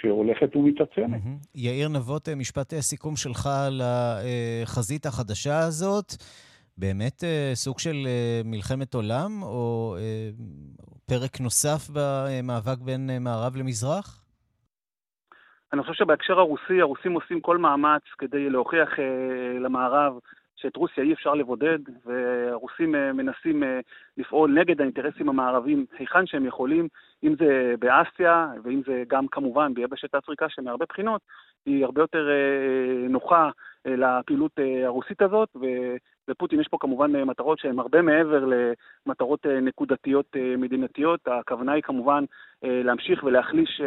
שהולכת 0.00 0.56
ומתעצמת. 0.56 1.20
Mm-hmm. 1.22 1.48
יאיר 1.54 1.88
נבות, 1.88 2.28
משפט 2.28 2.74
סיכום 2.74 3.16
שלך 3.16 3.46
על 3.66 3.80
החזית 3.82 5.06
החדשה 5.06 5.58
הזאת, 5.58 6.12
באמת 6.78 7.24
אה, 7.24 7.50
סוג 7.54 7.78
של 7.78 8.06
אה, 8.06 8.40
מלחמת 8.44 8.94
עולם, 8.94 9.42
או 9.42 9.96
אה, 9.98 10.30
פרק 11.06 11.40
נוסף 11.40 11.90
במאבק 11.92 12.78
בין 12.78 13.10
מערב 13.20 13.56
למזרח? 13.56 14.27
אני 15.72 15.82
חושב 15.82 15.94
שבהקשר 15.94 16.38
הרוסי, 16.38 16.80
הרוסים 16.80 17.12
עושים 17.12 17.40
כל 17.40 17.58
מאמץ 17.58 18.02
כדי 18.18 18.50
להוכיח 18.50 18.98
אה, 18.98 19.58
למערב 19.60 20.18
שאת 20.56 20.76
רוסיה 20.76 21.04
אי 21.04 21.12
אפשר 21.12 21.34
לבודד, 21.34 21.78
והרוסים 22.04 22.94
אה, 22.94 23.12
מנסים 23.12 23.62
אה, 23.62 23.80
לפעול 24.16 24.58
נגד 24.58 24.80
האינטרסים 24.80 25.28
המערבים 25.28 25.86
היכן 25.98 26.26
שהם 26.26 26.46
יכולים, 26.46 26.88
אם 27.24 27.34
זה 27.38 27.74
באסיה, 27.78 28.48
ואם 28.62 28.82
זה 28.86 29.04
גם 29.08 29.28
כמובן 29.28 29.74
ביבשת 29.74 30.14
אפריקה, 30.14 30.48
שמהרבה 30.48 30.84
בחינות 30.88 31.20
היא 31.66 31.84
הרבה 31.84 32.02
יותר 32.02 32.28
אה, 32.28 33.08
נוחה 33.08 33.50
אה, 33.86 33.96
לפעילות 33.96 34.52
אה, 34.58 34.86
הרוסית 34.86 35.22
הזאת, 35.22 35.48
ו... 35.60 35.66
לפוטין 36.28 36.60
יש 36.60 36.68
פה 36.68 36.76
כמובן 36.80 37.16
אה, 37.16 37.24
מטרות 37.24 37.58
שהן 37.58 37.78
הרבה 37.78 38.02
מעבר 38.02 38.44
למטרות 39.06 39.46
אה, 39.46 39.60
נקודתיות 39.60 40.26
אה, 40.36 40.56
מדינתיות. 40.56 41.20
הכוונה 41.28 41.72
היא 41.72 41.82
כמובן 41.82 42.24
להמשיך 42.62 43.24
ולהחליש 43.24 43.80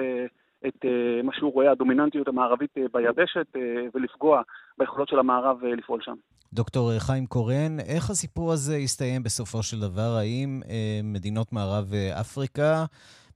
את 0.68 0.86
uh, 0.86 1.24
מה 1.24 1.32
שהוא 1.34 1.54
רואה, 1.54 1.72
הדומיננטיות 1.72 2.28
המערבית 2.28 2.78
uh, 2.78 2.82
ביבשת, 2.94 3.56
uh, 3.56 3.60
ולפגוע 3.94 4.42
ביכולות 4.78 5.10
של 5.10 5.20
המערב 5.20 5.64
לפעול 5.64 6.02
שם. 6.02 6.16
דוקטור 6.54 6.92
חיים 7.00 7.26
קורן, 7.26 7.80
איך 7.80 8.10
הסיפור 8.10 8.52
הזה 8.52 8.78
יסתיים 8.78 9.24
בסופו 9.24 9.64
של 9.64 9.80
דבר? 9.80 10.18
האם 10.20 10.62
מדינות 11.04 11.54
מערב 11.54 11.94
אפריקה 12.22 12.86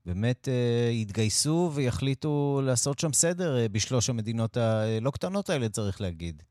באמת 0.06 0.48
יתגייסו 0.92 1.70
ויחליטו 1.76 2.60
לעשות 2.66 2.98
שם 2.98 3.12
סדר 3.12 3.56
בשלוש 3.72 4.10
המדינות 4.10 4.56
הלא 4.56 5.10
קטנות 5.10 5.50
האלה, 5.50 5.68
צריך 5.68 6.00
להגיד? 6.00 6.42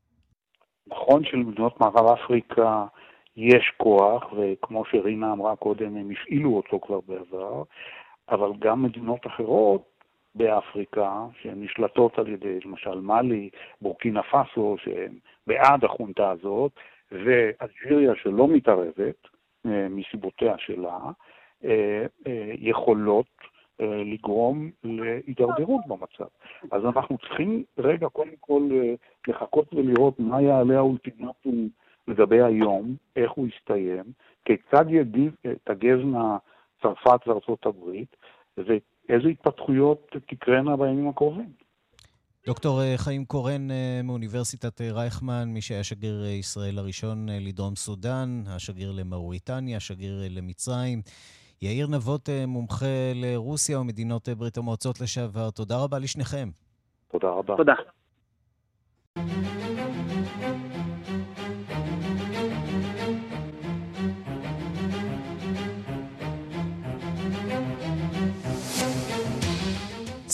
נכון 0.86 1.24
שלמדינות 1.24 1.80
מערב 1.80 2.06
אפריקה 2.06 2.86
יש 3.36 3.72
כוח, 3.76 4.22
וכמו 4.32 4.84
שרינה 4.90 5.32
אמרה 5.32 5.56
קודם, 5.56 5.96
הם 5.96 6.10
הפעילו 6.10 6.56
אותו 6.56 6.80
כבר 6.86 7.00
בעבר, 7.06 7.62
אבל 8.30 8.50
גם 8.58 8.82
מדינות 8.82 9.26
אחרות 9.26 9.95
באפריקה, 10.36 11.26
שהן 11.42 11.62
נשלטות 11.62 12.18
על 12.18 12.28
ידי 12.28 12.58
למשל 12.64 13.00
מאלי, 13.00 13.50
בורקינה 13.80 14.22
פאסו, 14.22 14.76
שהן 14.84 15.12
בעד 15.46 15.84
החונטה 15.84 16.30
הזאת, 16.30 16.72
ואלג'יריה 17.12 18.12
שלא 18.22 18.48
מתערבת 18.48 19.28
אה, 19.66 19.88
מסיבותיה 19.90 20.54
שלה, 20.58 20.98
אה, 21.64 22.06
אה, 22.26 22.52
יכולות 22.58 23.26
לגרום 23.80 24.70
להידרדרות 24.84 25.80
במצב. 25.86 26.28
אז 26.70 26.84
אנחנו 26.84 27.18
צריכים 27.18 27.64
רגע 27.78 28.08
קודם 28.08 28.36
כל 28.40 28.68
לחכות 29.28 29.74
ולראות 29.74 30.20
מה 30.20 30.42
יעלה 30.42 30.76
האולטימטום 30.76 31.68
לגבי 32.08 32.42
היום, 32.42 32.94
איך 33.16 33.30
הוא 33.32 33.48
יסתיים, 33.48 34.04
כיצד 34.44 34.84
תגזנה 35.64 36.36
צרפת 36.82 37.20
וארצות 37.26 37.66
הברית, 37.66 38.16
איזה 39.08 39.28
התפתחויות 39.28 40.16
תקרנה 40.26 40.76
בימים 40.76 41.08
הקרובים. 41.08 41.66
דוקטור 42.46 42.82
אה, 42.82 42.94
חיים 42.96 43.24
קורן 43.24 43.70
אה, 43.70 44.00
מאוניברסיטת 44.04 44.80
אה, 44.80 44.92
רייכמן, 44.92 45.48
מי 45.48 45.60
שהיה 45.60 45.84
שגריר 45.84 46.26
ישראל 46.26 46.78
הראשון 46.78 47.26
לדרום 47.28 47.76
סודאן, 47.76 48.42
השגריר 48.46 48.92
למאוריטניה, 48.92 49.76
השגריר 49.76 50.22
למצרים. 50.30 51.02
יאיר 51.62 51.86
נבות, 51.86 52.28
מומחה 52.46 53.12
לרוסיה 53.14 53.80
ומדינות 53.80 54.28
ברית 54.28 54.56
המועצות 54.56 55.00
לשעבר, 55.00 55.50
תודה 55.50 55.76
רבה 55.84 55.98
לשניכם. 55.98 56.48
תודה 57.08 57.28
רבה. 57.28 57.56
תודה. 57.56 57.74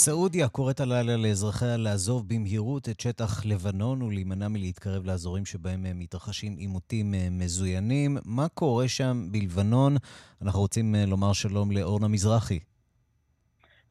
סעודיה 0.05 0.49
קוראת 0.49 0.81
הלילה 0.81 1.17
לאזרחיה 1.17 1.77
לעזוב 1.77 2.29
במהירות 2.29 2.89
את 2.89 3.01
שטח 3.01 3.45
לבנון 3.47 4.03
ולהימנע 4.03 4.49
מלהתקרב 4.49 5.07
לאזורים 5.07 5.45
שבהם 5.45 5.87
מתרחשים 5.95 6.57
עימותים 6.57 7.15
אה, 7.15 7.29
מזוינים. 7.31 8.17
מה 8.25 8.49
קורה 8.49 8.89
שם 8.89 9.27
בלבנון? 9.31 9.97
אנחנו 10.43 10.61
רוצים 10.61 10.95
אה, 10.95 11.07
לומר 11.07 11.33
שלום 11.33 11.71
לאורנה 11.71 12.09
מזרחי. 12.09 12.59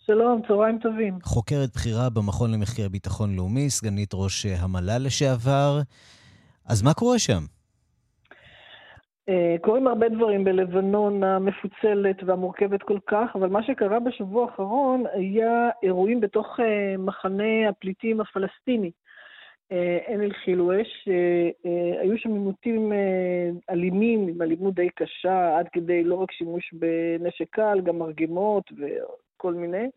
שלום, 0.05 0.41
צהריים 0.47 0.79
טובים. 0.79 1.19
חוקרת 1.23 1.69
בכירה 1.75 2.09
במכון 2.09 2.51
למחקר 2.51 2.89
ביטחון 2.89 3.35
לאומי, 3.35 3.69
סגנית 3.69 4.09
ראש 4.13 4.45
אה, 4.45 4.55
המל"ל 4.59 4.97
לשעבר. 5.05 5.81
אז 6.65 6.81
מה 6.81 6.93
קורה 6.93 7.19
שם? 7.19 7.45
אה, 9.29 9.55
קורים 9.61 9.87
הרבה 9.87 10.09
דברים 10.09 10.43
בלבנון 10.43 11.23
המפוצלת 11.23 12.23
והמורכבת 12.25 12.83
כל 12.83 12.97
כך, 13.07 13.35
אבל 13.35 13.49
מה 13.49 13.63
שקרה 13.63 13.99
בשבוע 13.99 14.45
האחרון 14.45 15.03
היה 15.13 15.69
אירועים 15.83 16.19
בתוך 16.19 16.59
אה, 16.59 16.95
מחנה 16.97 17.69
הפליטים 17.69 18.21
הפלסטיני. 18.21 18.91
עין 20.07 20.21
אל-חילווש, 20.21 21.07
היו 22.01 22.17
שם 22.17 22.33
עימותים 22.33 22.91
אלימים, 23.69 24.27
עם 24.27 24.41
אלימות 24.41 24.73
די 24.73 24.89
קשה, 24.95 25.57
עד 25.57 25.67
כדי 25.73 26.03
לא 26.03 26.15
רק 26.15 26.31
שימוש 26.31 26.73
בנשק 26.73 27.49
קל, 27.49 27.81
גם 27.83 27.99
מרגמות 27.99 28.71
וכל 28.71 29.53
מיני. 29.53 29.87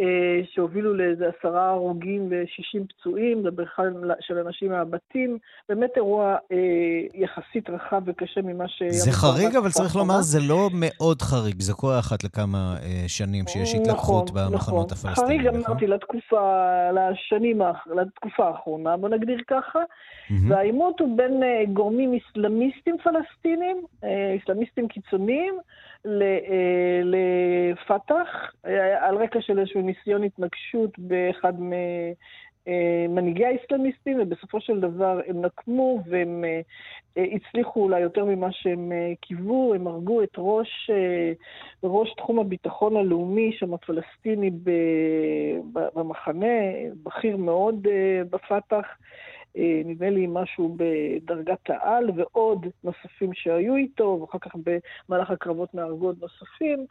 אה, 0.00 0.40
שהובילו 0.54 0.94
לאיזה 0.94 1.24
עשרה 1.38 1.70
הרוגים 1.70 2.28
ושישים 2.30 2.86
פצועים, 2.86 3.46
לבריחה 3.46 3.82
של 4.20 4.38
אנשים 4.38 4.70
מהבתים. 4.70 5.38
באמת 5.68 5.90
אירוע 5.96 6.36
אה, 6.52 6.56
יחסית 7.14 7.70
רחב 7.70 8.02
וקשה 8.06 8.42
ממה 8.42 8.68
ש... 8.68 8.82
זה 8.88 9.12
חריג, 9.12 9.56
אבל 9.56 9.70
צריך 9.70 9.96
לומר, 9.96 10.20
זה 10.20 10.38
לא 10.48 10.68
מאוד 10.72 11.22
חריג, 11.22 11.60
זה 11.60 11.72
קורה 11.72 11.98
אחת 11.98 12.24
לכמה 12.24 12.76
אה, 12.82 13.04
שנים 13.06 13.44
שיש 13.48 13.74
נכון, 13.74 13.82
התלקחות 13.82 14.30
נכון, 14.30 14.52
במחנות 14.52 14.92
נכון. 14.92 15.10
הפלסטיניים. 15.10 15.42
חריג, 15.42 15.66
אמרתי, 15.66 15.86
לתקופה, 15.86 16.64
לשנים, 16.90 17.60
לתקופה 17.96 18.48
האחרונה, 18.48 18.96
בוא 18.96 19.08
נגדיר 19.08 19.38
ככה. 19.48 19.78
Mm-hmm. 20.30 20.34
והעימות 20.48 21.00
הוא 21.00 21.16
בין 21.16 21.42
אה, 21.42 21.62
גורמים 21.72 22.14
אסלאמיסטים 22.14 22.96
פלסטינים, 23.02 23.76
אה, 24.04 24.36
אסלאמיסטים 24.42 24.88
קיצוניים, 24.88 25.54
אה, 26.06 26.10
לפת"ח, 27.04 27.59
אה, 28.66 29.06
על 29.06 29.16
רקע 29.16 29.40
של 29.40 29.58
איזשהו 29.58 29.82
ניסיון 29.82 30.24
התנגשות 30.24 30.98
באחד 30.98 31.52
ממנהיגי 32.66 33.44
האסלאמיסטים, 33.44 34.18
ובסופו 34.20 34.60
של 34.60 34.80
דבר 34.80 35.20
הם 35.26 35.44
נקמו 35.44 36.00
והם 36.06 36.44
אה, 36.44 37.24
הצליחו 37.34 37.82
אולי 37.82 38.00
יותר 38.00 38.24
ממה 38.24 38.52
שהם 38.52 38.92
קיוו, 39.20 39.74
הם 39.74 39.86
הרגו 39.86 40.22
את 40.22 40.34
ראש, 40.38 40.90
ראש 41.84 42.14
תחום 42.16 42.38
הביטחון 42.38 42.96
הלאומי 42.96 43.52
שם 43.52 43.74
הפלסטיני 43.74 44.50
במחנה, 45.94 46.46
בכיר 47.04 47.36
מאוד 47.36 47.86
בפת"ח. 48.30 48.86
אה, 49.56 49.82
נדמה 49.84 50.10
לי 50.10 50.26
משהו 50.28 50.76
בדרגת 50.76 51.70
העל, 51.70 52.10
ועוד 52.16 52.66
נוספים 52.84 53.34
שהיו 53.34 53.76
איתו, 53.76 54.18
ואחר 54.20 54.38
כך 54.38 54.50
במהלך 55.08 55.30
הקרבות 55.30 55.74
נהרגו 55.74 56.06
עוד 56.06 56.18
נוספים. 56.20 56.86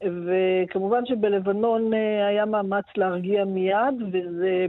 וכמובן 0.00 1.06
שבלבנון 1.06 1.94
אה, 1.94 2.26
היה 2.26 2.44
מאמץ 2.44 2.84
להרגיע 2.96 3.44
מיד, 3.44 4.02
וזה... 4.12 4.66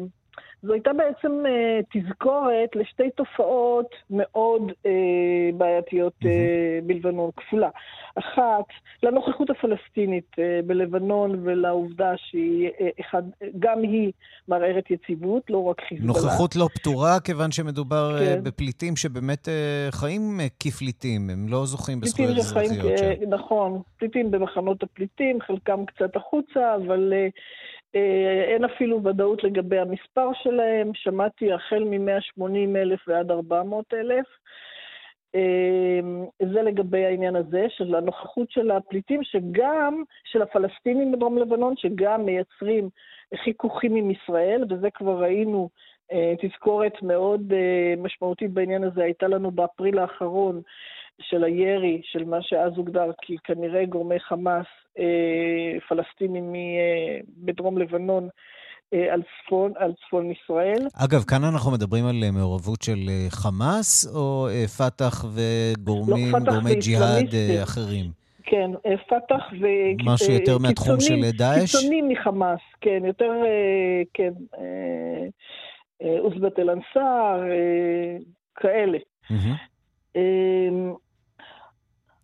זו 0.64 0.74
הייתה 0.74 0.92
בעצם 0.94 1.44
אה, 1.46 1.80
תזכורת 1.94 2.76
לשתי 2.76 3.10
תופעות 3.16 3.96
מאוד 4.10 4.72
אה, 4.86 4.92
בעייתיות 5.58 6.14
אה, 6.26 6.80
בלבנון, 6.84 7.30
כפולה. 7.38 7.70
אחת, 8.16 8.66
לנוכחות 9.04 9.50
הפלסטינית 9.50 10.36
אה, 10.40 10.60
בלבנון 10.66 11.40
ולעובדה 11.44 12.14
שהיא, 12.18 12.70
אה, 12.82 12.90
אחד, 13.02 13.24
גם 13.60 13.82
היא 13.82 14.12
מערערת 14.48 14.92
יציבות, 14.92 15.50
לא 15.50 15.64
רק 15.64 15.82
חיזבאללה. 15.90 16.14
נוכחות 16.14 16.56
לא 16.56 16.68
פתורה, 16.76 17.20
כיוון 17.20 17.52
שמדובר 17.52 18.16
אה, 18.16 18.26
כן. 18.26 18.44
בפליטים 18.44 18.96
שבאמת 18.96 19.48
אה, 19.50 19.88
חיים 19.92 20.40
אה, 20.40 20.48
כפליטים, 20.60 21.30
הם 21.30 21.46
לא 21.50 21.66
זוכים 21.66 22.00
בזכויות 22.00 22.38
אזרחיות 22.38 22.98
שם. 22.98 23.30
נכון, 23.30 23.82
פליטים 23.98 24.32
במחנות 24.32 24.84
הפליטים, 24.84 25.42
חלקם 25.42 25.86
קצת 25.86 26.16
החוצה, 26.16 26.76
אבל... 26.76 27.14
אה, 27.14 27.28
אין 28.54 28.64
אפילו 28.64 29.04
ודאות 29.04 29.44
לגבי 29.44 29.80
המספר 29.80 30.30
שלהם, 30.34 30.92
שמעתי 30.94 31.54
החל 31.54 31.84
מ-180 31.84 32.78
אלף 32.78 33.00
ועד 33.08 33.32
400 33.32 33.94
אלף. 33.94 34.26
אה, 35.36 36.00
זה 36.54 36.62
לגבי 36.62 37.06
העניין 37.06 37.36
הזה 37.36 37.66
של 37.70 37.96
הנוכחות 37.96 38.52
של 38.52 38.72
הפליטים, 38.72 39.24
שגם, 39.24 40.04
של 40.24 40.42
הפלסטינים 40.42 41.12
בדרום 41.12 41.38
לבנון, 41.38 41.74
שגם 41.78 42.26
מייצרים 42.26 42.90
חיכוכים 43.44 43.96
עם 43.96 44.12
ישראל, 44.12 44.66
וזה 44.70 44.90
כבר 44.94 45.22
ראינו 45.24 45.70
אה, 45.70 45.93
תזכורת 46.42 47.02
מאוד 47.02 47.54
משמעותית 47.98 48.52
בעניין 48.52 48.84
הזה, 48.84 49.04
הייתה 49.04 49.28
לנו 49.28 49.52
באפריל 49.52 50.00
האחרון 50.00 50.62
של 51.22 51.44
הירי, 51.44 52.02
של 52.04 52.24
מה 52.24 52.38
שאז 52.42 52.72
הוגדר 52.76 53.12
כי 53.22 53.36
כנראה 53.44 53.86
גורמי 53.86 54.20
חמאס 54.20 54.66
אה, 55.00 55.80
פלסטינים 55.90 56.56
אה, 56.56 57.20
בדרום 57.38 57.78
לבנון 57.78 58.30
אה, 58.94 59.14
על 59.14 59.22
צפון, 59.22 59.72
על 59.76 59.94
צפון 59.94 60.32
ישראל. 60.32 60.88
אגב, 61.06 61.24
כאן 61.24 61.44
אנחנו 61.44 61.72
מדברים 61.72 62.06
על 62.06 62.16
מעורבות 62.34 62.82
של 62.82 63.10
חמאס 63.30 64.16
או 64.16 64.48
פת"ח 64.78 65.26
וגורמים, 65.26 66.36
לא, 66.36 66.40
פתח 66.40 66.52
גורמי 66.54 66.76
ג'יהאד 66.76 67.30
אחרים? 67.64 68.06
כן, 68.44 68.72
פת"ח 69.10 69.44
ו... 69.62 69.66
משהו 70.04 70.34
יותר 70.34 70.58
מהתחום 70.58 71.00
של 71.00 71.32
דאעש? 71.38 71.76
קיצונים 71.76 72.10
מחמאס, 72.10 72.60
כן, 72.82 73.04
יותר, 73.06 73.32
כן, 74.14 74.34
עוזבת 76.20 76.60
אל-אנסאר, 76.60 77.42
כאלה. 78.56 78.98
Mm-hmm. 79.32 80.18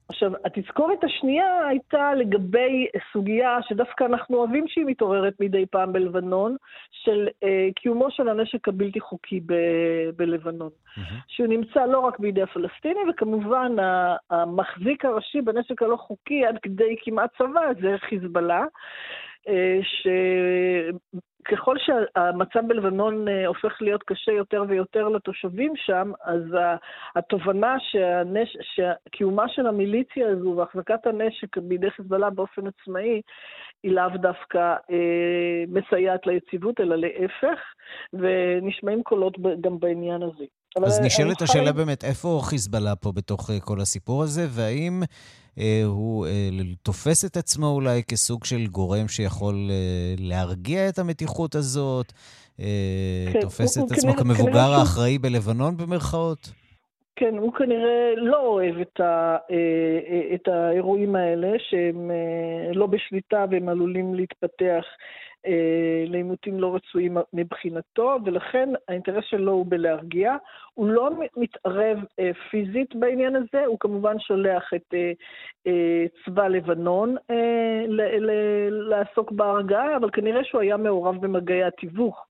עכשיו, 0.10 0.32
התזכורת 0.46 1.04
השנייה 1.04 1.68
הייתה 1.68 2.14
לגבי 2.14 2.88
סוגיה 3.14 3.58
שדווקא 3.62 4.04
אנחנו 4.04 4.38
אוהבים 4.38 4.68
שהיא 4.68 4.86
מתעוררת 4.86 5.34
מדי 5.40 5.66
פעם 5.66 5.94
בלבנון, 5.94 6.56
של 6.92 7.28
אה, 7.44 7.68
קיומו 7.76 8.12
של 8.12 8.30
הנשק 8.30 8.68
הבלתי 8.68 9.00
חוקי 9.00 9.40
ב- 9.40 10.10
בלבנון. 10.16 10.70
Mm-hmm. 10.70 11.16
שהוא 11.28 11.48
נמצא 11.48 11.86
לא 11.86 12.00
רק 12.00 12.20
בידי 12.20 12.42
הפלסטינים, 12.42 13.10
וכמובן 13.10 13.76
המחזיק 14.30 15.06
הראשי 15.06 15.42
בנשק 15.42 15.82
הלא 15.82 15.96
חוקי 15.96 16.46
עד 16.46 16.58
כדי 16.62 16.96
כמעט 17.02 17.30
צבא 17.38 17.62
זה 17.82 17.96
חיזבאללה. 17.98 18.64
אה, 19.48 19.80
שככל 21.48 21.76
שהמצב 21.78 22.60
בלבנון 22.68 23.28
אה, 23.28 23.48
הופך 23.48 23.82
להיות 23.82 24.04
קשה 24.04 24.32
יותר 24.32 24.64
ויותר 24.68 25.08
לתושבים 25.08 25.74
שם, 25.76 26.12
אז 26.24 26.42
התובנה 27.16 27.76
שהנש... 27.80 28.58
שקיומה 28.62 29.50
של 29.50 29.68
המיליציה 29.68 30.30
הזו 30.30 30.56
והחזקת 30.58 31.08
הנשק 31.08 31.58
בידי 31.58 31.92
חיזבאללה 31.92 32.30
באופן 32.30 32.68
עצמאי, 32.68 33.22
היא 33.84 33.92
לאו 33.92 34.10
דווקא 34.16 34.76
אה, 34.92 35.64
מסייעת 35.68 36.28
ליציבות, 36.28 36.80
אלא 36.80 36.96
להפך, 36.96 37.60
ונשמעים 38.14 39.04
קולות 39.04 39.38
גם 39.62 39.80
בעניין 39.80 40.24
הזה. 40.24 40.46
אז 40.86 41.00
נשאלת 41.00 41.42
השאלה 41.42 41.72
באמת, 41.72 42.04
איפה 42.04 42.42
חיזבאללה 42.44 42.96
פה 42.96 43.12
בתוך 43.12 43.50
כל 43.62 43.82
הסיפור 43.82 44.24
הזה, 44.24 44.48
והאם 44.50 45.04
אה, 45.60 45.82
הוא 45.86 46.26
אה, 46.26 46.50
תופס 46.84 47.26
את 47.26 47.38
עצמו 47.38 47.68
אולי 47.68 48.04
כסוג 48.04 48.46
של 48.46 48.68
גורם 48.68 49.08
שיכול 49.08 49.70
אה, 49.72 50.16
להרגיע 50.18 50.90
את 50.90 51.00
המתיחות 51.00 51.56
הזאת? 51.56 52.14
כן, 52.58 53.42
תופס 53.42 53.78
הוא, 53.78 53.88
את 53.88 53.92
עצמו 53.92 54.12
כנראה, 54.12 54.24
כמבוגר 54.24 54.52
כנראה 54.52 54.78
האחראי. 54.78 55.18
בלבנון 55.18 55.78
במרכאות? 55.78 56.52
כן, 57.20 57.38
הוא 57.38 57.54
כנראה 57.54 58.14
לא 58.16 58.40
אוהב 58.40 58.80
את, 58.80 59.00
ה, 59.00 59.38
את 60.36 60.48
האירועים 60.48 61.16
האלה, 61.16 61.60
שהם 61.60 62.12
לא 62.74 62.88
בשליטה 62.88 63.46
והם 63.52 63.70
עלולים 63.70 64.16
להתפתח 64.16 64.86
אה, 65.46 66.04
לעימותים 66.08 66.60
לא 66.60 66.76
רצויים 66.76 67.18
מבחינתו, 67.34 68.18
ולכן 68.26 68.70
האינטרס 68.88 69.26
שלו 69.26 69.52
הוא 69.52 69.66
בלהרגיע. 69.70 70.36
הוא 70.74 70.90
לא 70.90 71.10
מתערב 71.38 71.98
אה, 72.20 72.32
פיזית 72.50 72.96
בעניין 72.96 73.36
הזה, 73.36 73.66
הוא 73.66 73.80
כמובן 73.80 74.20
שולח 74.20 74.74
את 74.76 74.94
אה, 74.94 75.12
אה, 75.68 76.06
צבא 76.26 76.48
לבנון 76.48 77.16
אה, 77.30 77.86
לעסוק 78.70 79.32
בהרגעה, 79.32 79.98
אבל 79.98 80.10
כנראה 80.10 80.44
שהוא 80.44 80.62
היה 80.62 80.78
מעורב 80.78 81.22
במגעי 81.22 81.64
התיווך 81.64 82.28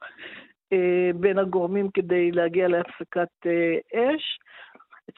אה, 0.73 1.11
בין 1.15 1.39
הגורמים 1.39 1.89
כדי 1.93 2.31
להגיע 2.31 2.67
להפסקת 2.67 3.29
אה, 3.45 3.75
אש. 3.93 4.39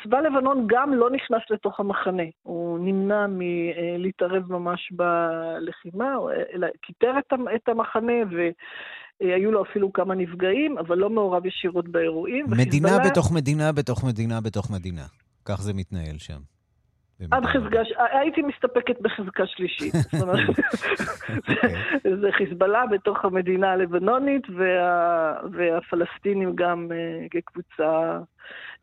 צבא 0.04 0.20
לבנון 0.20 0.68
גם 0.70 0.94
לא 0.94 1.10
נכנס 1.10 1.42
לתוך 1.50 1.80
המחנה, 1.80 2.24
הוא 2.44 2.80
נמנע 2.80 3.26
מלהתערב 3.30 4.52
ממש 4.52 4.92
בלחימה, 4.92 6.16
אלא 6.54 6.68
כיתר 6.82 7.14
את 7.56 7.70
המחנה 7.70 8.14
והיו 9.22 9.52
לו 9.52 9.64
אפילו 9.64 9.94
כמה 9.94 10.16
נפגעים, 10.16 10.78
אבל 10.78 10.98
לא 10.98 11.10
מעורב 11.10 11.46
ישירות 11.46 11.88
באירועים. 11.88 12.46
מדינה 12.46 12.66
וחיזבאללה... 12.66 13.10
בתוך 13.12 13.32
מדינה 13.32 13.72
בתוך 13.72 14.04
מדינה 14.04 14.42
בתוך 14.42 14.72
מדינה. 14.72 15.06
כך 15.46 15.62
זה 15.62 15.74
מתנהל 15.74 16.18
שם. 16.18 16.40
עד 17.32 17.46
חזקה, 17.46 17.80
הייתי 18.12 18.42
מסתפקת 18.42 19.02
בחזקה 19.02 19.44
שלישית. 19.48 19.94
זאת 19.94 20.22
אומרת, 20.22 20.50
אוקיי. 20.50 21.76
זה 22.22 22.28
חיזבאללה 22.38 22.84
בתוך 22.92 23.26
המדינה 23.26 23.72
הלבנונית, 23.72 24.44
וה, 24.58 25.34
והפלסטינים 25.52 26.56
גם 26.56 26.88
uh, 26.90 27.30
כקבוצה 27.32 28.20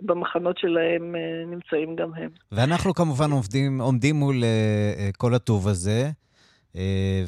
במחנות 0.00 0.58
שלהם 0.58 1.14
uh, 1.14 1.50
נמצאים 1.50 1.96
גם 1.96 2.14
הם. 2.14 2.30
ואנחנו 2.52 2.94
כמובן 2.94 3.30
עומדים, 3.30 3.80
עומדים 3.80 4.16
מול 4.16 4.36
uh, 4.36 5.16
כל 5.16 5.34
הטוב 5.34 5.68
הזה. 5.68 6.10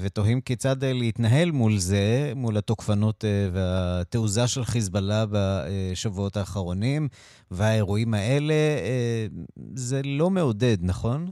ותוהים 0.01 0.41
כיצד 0.41 0.85
להתנהל 0.85 1.51
מול 1.51 1.79
זה, 1.79 2.33
מול 2.37 2.57
התוקפנות 2.57 3.25
והתעוזה 3.53 4.47
של 4.47 4.65
חיזבאללה 4.65 5.25
בשבועות 5.31 6.37
האחרונים, 6.37 7.09
והאירועים 7.51 8.15
האלה, 8.15 8.55
זה 9.75 10.01
לא 10.05 10.31
מעודד, 10.31 10.77
נכון? 10.81 11.31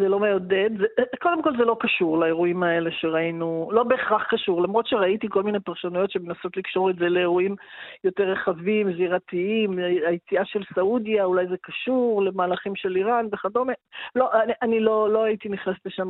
זה 0.00 0.08
לא 0.08 0.18
מעודד. 0.18 0.70
זה, 0.78 0.86
קודם 1.20 1.42
כל 1.42 1.56
זה 1.58 1.64
לא 1.64 1.76
קשור 1.80 2.18
לאירועים 2.18 2.62
האלה 2.62 2.90
שראינו, 2.90 3.70
לא 3.72 3.82
בהכרח 3.82 4.22
קשור, 4.30 4.62
למרות 4.62 4.86
שראיתי 4.86 5.26
כל 5.30 5.42
מיני 5.42 5.60
פרשנויות 5.60 6.10
שמנסות 6.10 6.56
לקשור 6.56 6.90
את 6.90 6.96
זה 6.96 7.08
לאירועים 7.08 7.56
יותר 8.04 8.24
רחבים, 8.24 8.92
זירתיים, 8.96 9.78
היציאה 9.78 10.44
של 10.44 10.62
סעודיה, 10.74 11.24
אולי 11.24 11.46
זה 11.46 11.56
קשור 11.62 12.22
למהלכים 12.22 12.76
של 12.76 12.96
איראן 12.96 13.26
וכדומה. 13.32 13.72
לא, 14.14 14.42
אני, 14.42 14.52
אני 14.62 14.80
לא, 14.80 15.10
לא 15.10 15.22
הייתי 15.24 15.48
נכנסת 15.48 15.86
לשם 15.86 16.08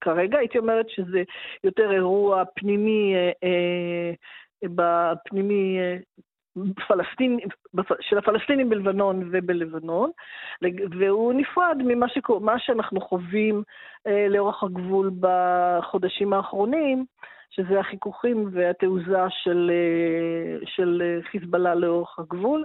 כרגע, 0.00 0.38
הייתי 0.38 0.58
אומרת 0.58 0.90
שזה 0.90 1.22
יותר 1.64 1.92
אירוע 1.92 2.42
פנימי, 2.54 3.14
אה, 3.14 3.30
אה, 3.44 4.12
בפנימי 4.62 5.78
אה, 5.78 5.96
פלסטין, 6.86 7.38
של 8.00 8.18
הפלסטינים 8.18 8.68
בלבנון 8.68 9.28
ובלבנון, 9.32 10.10
והוא 10.98 11.32
נפרד 11.32 11.76
ממה 11.84 12.08
שקור, 12.08 12.40
שאנחנו 12.58 13.00
חווים 13.00 13.62
אה, 14.06 14.28
לאורך 14.28 14.62
הגבול 14.62 15.10
בחודשים 15.20 16.32
האחרונים, 16.32 17.04
שזה 17.50 17.80
החיכוכים 17.80 18.48
והתעוזה 18.52 19.18
של, 19.28 19.70
אה, 19.74 20.66
של 20.66 21.20
חיזבאללה 21.30 21.74
לאורך 21.74 22.18
הגבול. 22.18 22.64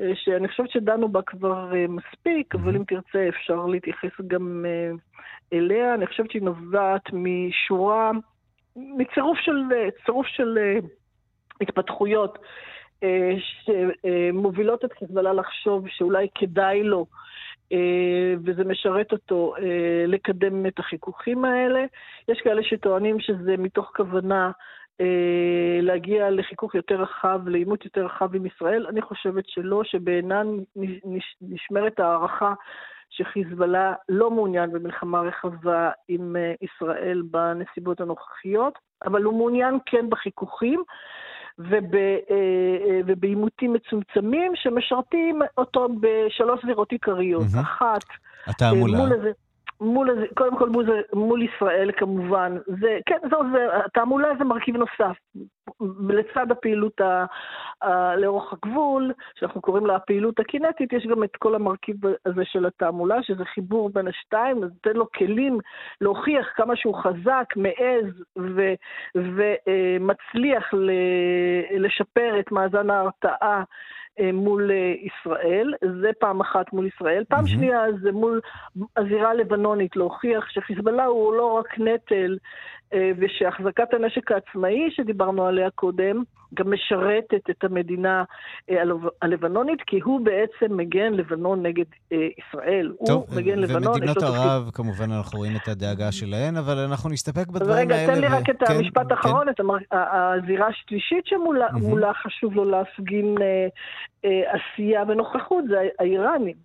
אה, 0.00 0.12
שאני 0.14 0.48
חושבת 0.48 0.70
שדנו 0.70 1.08
בה 1.08 1.22
כבר 1.22 1.74
אה, 1.74 1.86
מספיק, 1.88 2.54
אבל 2.54 2.76
אם 2.76 2.84
תרצה 2.84 3.28
אפשר 3.28 3.66
להתייחס 3.66 4.20
גם 4.26 4.64
אה, 4.68 4.90
אליה. 5.52 5.94
אני 5.94 6.06
חושבת 6.06 6.30
שהיא 6.30 6.42
נובעת 6.42 7.02
משורה, 7.12 8.10
מצירוף 8.76 9.38
של, 9.38 9.62
צירוף 10.04 10.26
של 10.26 10.58
התפתחויות 11.60 12.38
אה, 12.38 12.42
שמובילות 13.64 14.84
את 14.84 14.92
חיזבאללה 14.92 15.32
לחשוב 15.32 15.88
שאולי 15.88 16.26
כדאי 16.34 16.82
לו, 16.82 17.06
אה, 17.72 18.34
וזה 18.44 18.64
משרת 18.64 19.12
אותו, 19.12 19.54
אה, 19.56 20.04
לקדם 20.06 20.66
את 20.66 20.78
החיכוכים 20.78 21.44
האלה. 21.44 21.84
יש 22.28 22.40
כאלה 22.40 22.62
שטוענים 22.62 23.20
שזה 23.20 23.56
מתוך 23.58 23.92
כוונה 23.96 24.50
להגיע 25.80 26.30
לחיכוך 26.30 26.74
יותר 26.74 27.02
רחב, 27.02 27.48
לעימות 27.48 27.84
יותר 27.84 28.04
רחב 28.04 28.34
עם 28.34 28.46
ישראל. 28.46 28.86
אני 28.86 29.02
חושבת 29.02 29.48
שלא, 29.48 29.84
שבעינן 29.84 30.46
נשמרת 31.40 32.00
הערכה 32.00 32.54
שחיזבאללה 33.10 33.94
לא 34.08 34.30
מעוניין 34.30 34.72
במלחמה 34.72 35.20
רחבה 35.20 35.90
עם 36.08 36.36
ישראל 36.62 37.22
בנסיבות 37.30 38.00
הנוכחיות, 38.00 38.78
אבל 39.04 39.22
הוא 39.22 39.38
מעוניין 39.38 39.78
כן 39.86 40.10
בחיכוכים. 40.10 40.82
וב, 41.70 41.94
אה, 41.94 42.18
אה, 42.30 43.00
ובעימותים 43.06 43.72
מצומצמים 43.72 44.52
שמשרתים 44.54 45.42
אותו 45.58 45.88
בשלוש 46.00 46.60
זירות 46.66 46.92
עיקריות. 46.92 47.42
Mm-hmm. 47.42 47.60
אחת, 47.60 48.04
התעמולה. 48.46 48.98
מול 48.98 49.12
איזה... 49.12 49.30
מול, 49.80 50.26
קודם 50.34 50.58
כל 50.58 50.68
מול, 50.68 50.86
מול 51.12 51.42
ישראל 51.42 51.90
כמובן, 51.96 52.56
זה, 52.80 52.98
כן, 53.06 53.18
זה, 53.52 53.78
התעמולה 53.84 54.28
זה 54.38 54.44
מרכיב 54.44 54.76
נוסף. 54.76 55.16
לצד 56.08 56.50
הפעילות 56.50 57.00
ה, 57.00 57.24
ה, 57.82 58.16
לאורך 58.16 58.52
הגבול, 58.52 59.12
שאנחנו 59.34 59.60
קוראים 59.60 59.86
לה 59.86 59.96
הפעילות 59.96 60.40
הקינטית, 60.40 60.92
יש 60.92 61.06
גם 61.06 61.24
את 61.24 61.36
כל 61.36 61.54
המרכיב 61.54 61.96
הזה 62.26 62.44
של 62.44 62.66
התעמולה, 62.66 63.22
שזה 63.22 63.44
חיבור 63.44 63.90
בין 63.90 64.08
השתיים, 64.08 64.64
אז 64.64 64.70
נותן 64.70 64.96
לו 64.96 65.10
כלים 65.10 65.58
להוכיח 66.00 66.46
כמה 66.54 66.76
שהוא 66.76 66.94
חזק, 66.94 67.46
מעז 67.56 68.24
ומצליח 69.14 70.74
ל, 70.74 70.90
לשפר 71.78 72.40
את 72.40 72.52
מאזן 72.52 72.90
ההרתעה. 72.90 73.62
אה, 74.20 74.32
מול 74.32 74.70
אה, 74.70 74.94
ישראל, 75.02 75.74
זה 76.02 76.10
פעם 76.18 76.40
אחת 76.40 76.72
מול 76.72 76.86
ישראל. 76.86 77.24
פעם 77.28 77.44
mm-hmm. 77.44 77.48
שנייה 77.48 77.80
זה 78.02 78.12
מול 78.12 78.40
הזירה 78.96 79.30
הלבנונית, 79.30 79.96
להוכיח 79.96 80.50
שחיזבאללה 80.50 81.04
הוא 81.04 81.34
לא 81.34 81.52
רק 81.52 81.78
נטל, 81.78 82.38
ושהחזקת 83.18 83.94
הנשק 83.94 84.32
העצמאי 84.32 84.90
שדיברנו 84.90 85.46
עליה 85.46 85.70
קודם, 85.70 86.22
גם 86.54 86.72
משרתת 86.72 87.50
את 87.50 87.64
המדינה 87.64 88.24
הלבנונית, 89.22 89.80
כי 89.86 90.00
הוא 90.00 90.20
בעצם 90.20 90.76
מגן 90.76 91.12
לבנון 91.12 91.66
נגד 91.66 91.84
ישראל. 92.10 92.92
טוב, 93.06 93.24
הוא 93.28 93.36
מגן 93.36 93.58
לבנון. 93.58 93.92
ומדינות 93.92 94.22
ערב, 94.22 94.70
כמובן 94.74 95.12
אנחנו 95.12 95.38
רואים 95.38 95.52
את 95.56 95.68
הדאגה 95.68 96.12
שלהן, 96.12 96.56
אבל 96.56 96.78
אנחנו 96.78 97.10
נסתפק 97.10 97.48
בדברים 97.48 97.90
האלה. 97.90 98.02
רגע, 98.02 98.14
תן 98.14 98.20
לי 98.20 98.26
רק 98.26 98.50
את 98.50 98.62
כן, 98.68 98.74
המשפט 98.74 99.06
כן. 99.06 99.10
האחרון, 99.10 99.46
כן. 99.46 99.50
את 99.50 99.60
הזירה 99.92 100.66
השלישית 100.66 101.26
שמולה 101.26 102.10
mm-hmm. 102.10 102.14
חשוב 102.14 102.54
לו 102.54 102.64
להפגין 102.64 103.34
אה, 104.24 104.42
עשייה 104.52 105.02
ונוכחות, 105.08 105.64
זה 105.68 105.76
האיראנים, 105.98 106.56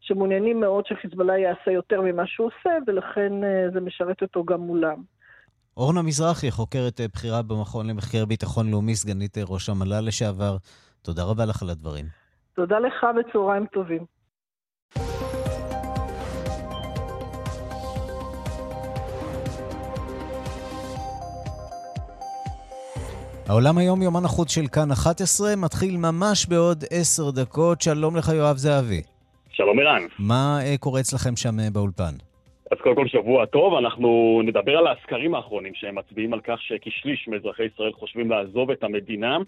שמעוניינים 0.00 0.60
מאוד 0.60 0.86
שחיזבאללה 0.86 1.38
יעשה 1.38 1.70
יותר 1.70 2.00
ממה 2.00 2.26
שהוא 2.26 2.46
עושה, 2.46 2.70
ולכן 2.86 3.44
אה, 3.44 3.70
זה 3.72 3.80
משרת 3.80 4.22
אותו 4.22 4.44
גם 4.44 4.60
מולם. 4.60 5.17
אורנה 5.78 6.02
מזרחי, 6.02 6.50
חוקרת 6.50 7.00
אה, 7.00 7.06
בכירה 7.14 7.42
במכון 7.42 7.86
למחקר 7.86 8.24
ביטחון 8.24 8.70
לאומי, 8.70 8.94
סגנית 8.94 9.38
ראש 9.48 9.68
המל"ל 9.68 10.00
לשעבר, 10.00 10.56
תודה 11.02 11.24
רבה 11.24 11.44
לך 11.44 11.62
על 11.62 11.70
הדברים. 11.70 12.04
תודה 12.54 12.78
לך 12.78 13.06
וצהריים 13.20 13.66
טובים. 13.66 14.04
העולם 23.48 23.78
היום, 23.78 24.02
יומן 24.02 24.24
החוץ 24.24 24.50
של 24.50 24.66
כאן 24.72 24.92
11, 24.92 25.56
מתחיל 25.56 25.96
ממש 25.96 26.46
בעוד 26.46 26.84
עשר 26.90 27.30
דקות. 27.30 27.80
שלום 27.80 28.16
לך, 28.16 28.28
יואב 28.28 28.56
זהבי. 28.56 29.02
שלום 29.50 29.78
ערן. 29.78 30.02
מה 30.18 30.58
uh, 30.60 30.78
קורה 30.78 31.00
אצלכם 31.00 31.36
שם 31.36 31.72
באולפן? 31.72 32.27
אז 32.70 32.78
קודם 32.78 32.96
כל 32.96 33.08
שבוע 33.08 33.46
טוב, 33.46 33.74
אנחנו 33.74 34.40
נדבר 34.44 34.78
על 34.78 34.86
הסקרים 34.86 35.34
האחרונים 35.34 35.74
שהם 35.74 35.94
מצביעים 35.94 36.32
על 36.32 36.40
כך 36.40 36.62
שכשליש 36.62 37.28
מאזרחי 37.28 37.64
ישראל 37.64 37.92
חושבים 37.92 38.30
לעזוב 38.30 38.70
את 38.70 38.84
המדינה, 38.84 39.38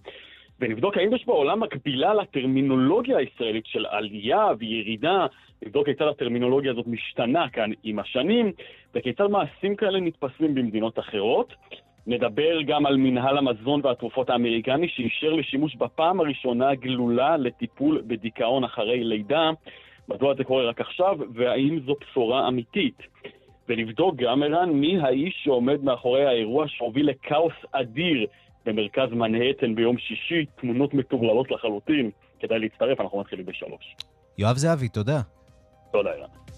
ונבדוק 0.60 0.96
האם 0.96 1.14
יש 1.14 1.26
בעולם 1.26 1.60
מקבילה 1.60 2.14
לטרמינולוגיה 2.14 3.18
הישראלית 3.18 3.66
של 3.66 3.86
עלייה 3.86 4.46
וירידה, 4.58 5.26
נבדוק 5.62 5.86
כיצד 5.86 6.06
הטרמינולוגיה 6.06 6.72
הזאת 6.72 6.86
משתנה 6.86 7.48
כאן 7.48 7.70
עם 7.84 7.98
השנים, 7.98 8.52
וכיצד 8.94 9.26
מעשים 9.26 9.76
כאלה 9.76 10.00
נתפסים 10.00 10.54
במדינות 10.54 10.98
אחרות. 10.98 11.54
נדבר 12.06 12.62
גם 12.62 12.86
על 12.86 12.96
מנהל 12.96 13.38
המזון 13.38 13.80
והתרופות 13.84 14.30
האמריקני 14.30 14.88
שאישר 14.88 15.32
לשימוש 15.32 15.76
בפעם 15.76 16.20
הראשונה 16.20 16.74
גלולה 16.74 17.36
לטיפול 17.36 18.02
בדיכאון 18.06 18.64
אחרי 18.64 19.04
לידה. 19.04 19.50
מדוע 20.10 20.34
זה 20.34 20.44
קורה 20.44 20.68
רק 20.68 20.80
עכשיו, 20.80 21.18
והאם 21.34 21.80
זו 21.86 21.96
בשורה 22.00 22.48
אמיתית? 22.48 22.98
ונבדוק 23.68 24.16
גם, 24.16 24.42
ערן, 24.42 24.70
מי 24.70 25.00
האיש 25.00 25.40
שעומד 25.44 25.84
מאחורי 25.84 26.26
האירוע 26.26 26.68
שהוביל 26.68 27.10
לכאוס 27.10 27.52
אדיר 27.72 28.26
במרכז 28.66 29.10
מנהטן 29.12 29.74
ביום 29.74 29.98
שישי, 29.98 30.46
תמונות 30.60 30.94
מטורללות 30.94 31.50
לחלוטין. 31.50 32.10
כדאי 32.40 32.58
להצטרף, 32.58 33.00
אנחנו 33.00 33.20
מתחילים 33.20 33.46
בשלוש. 33.46 33.96
יואב 34.38 34.56
זהבי, 34.56 34.88
תודה. 34.88 35.20
תודה, 35.92 36.10
ערן. 36.10 36.49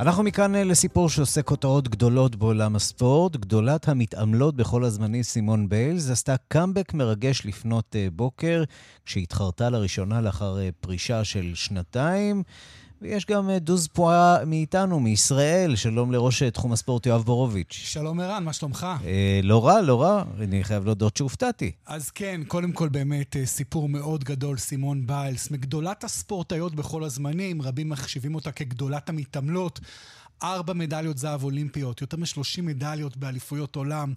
אנחנו 0.00 0.22
מכאן 0.22 0.54
אה, 0.54 0.64
לסיפור 0.64 1.08
שעושה 1.08 1.42
כותרות 1.42 1.88
גדולות 1.88 2.36
בעולם 2.36 2.76
הספורט. 2.76 3.36
גדולת 3.36 3.88
המתעמלות 3.88 4.56
בכל 4.56 4.84
הזמנים, 4.84 5.22
סימון 5.22 5.68
ביילס, 5.68 6.10
עשתה 6.10 6.34
קאמבק 6.48 6.94
מרגש 6.94 7.46
לפנות 7.46 7.96
אה, 7.96 8.08
בוקר, 8.12 8.64
כשהתחרתה 9.06 9.70
לראשונה 9.70 10.20
לאחר 10.20 10.60
אה, 10.60 10.68
פרישה 10.80 11.24
של 11.24 11.52
שנתיים. 11.54 12.42
ויש 13.02 13.26
גם 13.26 13.50
דוז 13.60 13.88
פועה 13.88 14.44
מאיתנו, 14.46 15.00
מישראל. 15.00 15.76
שלום 15.76 16.12
לראש 16.12 16.42
תחום 16.42 16.72
הספורט 16.72 17.06
יואב 17.06 17.22
בורוביץ'. 17.22 17.72
שלום 17.72 18.20
ערן, 18.20 18.44
מה 18.44 18.52
שלומך? 18.52 18.86
אה, 19.04 19.40
לא 19.42 19.66
רע, 19.66 19.80
לא 19.80 20.02
רע. 20.02 20.24
אני 20.40 20.64
חייב 20.64 20.84
להודות 20.84 21.16
שהופתעתי. 21.16 21.72
אז 21.86 22.10
כן, 22.10 22.40
קודם 22.48 22.72
כל 22.72 22.88
באמת 22.88 23.36
סיפור 23.44 23.88
מאוד 23.88 24.24
גדול, 24.24 24.58
סימון 24.58 25.06
ביילס, 25.06 25.50
מגדולת 25.50 26.04
הספורטאיות 26.04 26.74
בכל 26.74 27.04
הזמנים, 27.04 27.62
רבים 27.62 27.88
מחשיבים 27.88 28.34
אותה 28.34 28.52
כגדולת 28.52 29.08
המתעמלות. 29.08 29.80
ארבע 30.42 30.72
מדליות 30.72 31.18
זהב 31.18 31.44
אולימפיות, 31.44 32.00
יותר 32.00 32.16
משלושים 32.16 32.66
מדליות 32.66 33.16
באליפויות 33.16 33.76
עולם. 33.76 34.14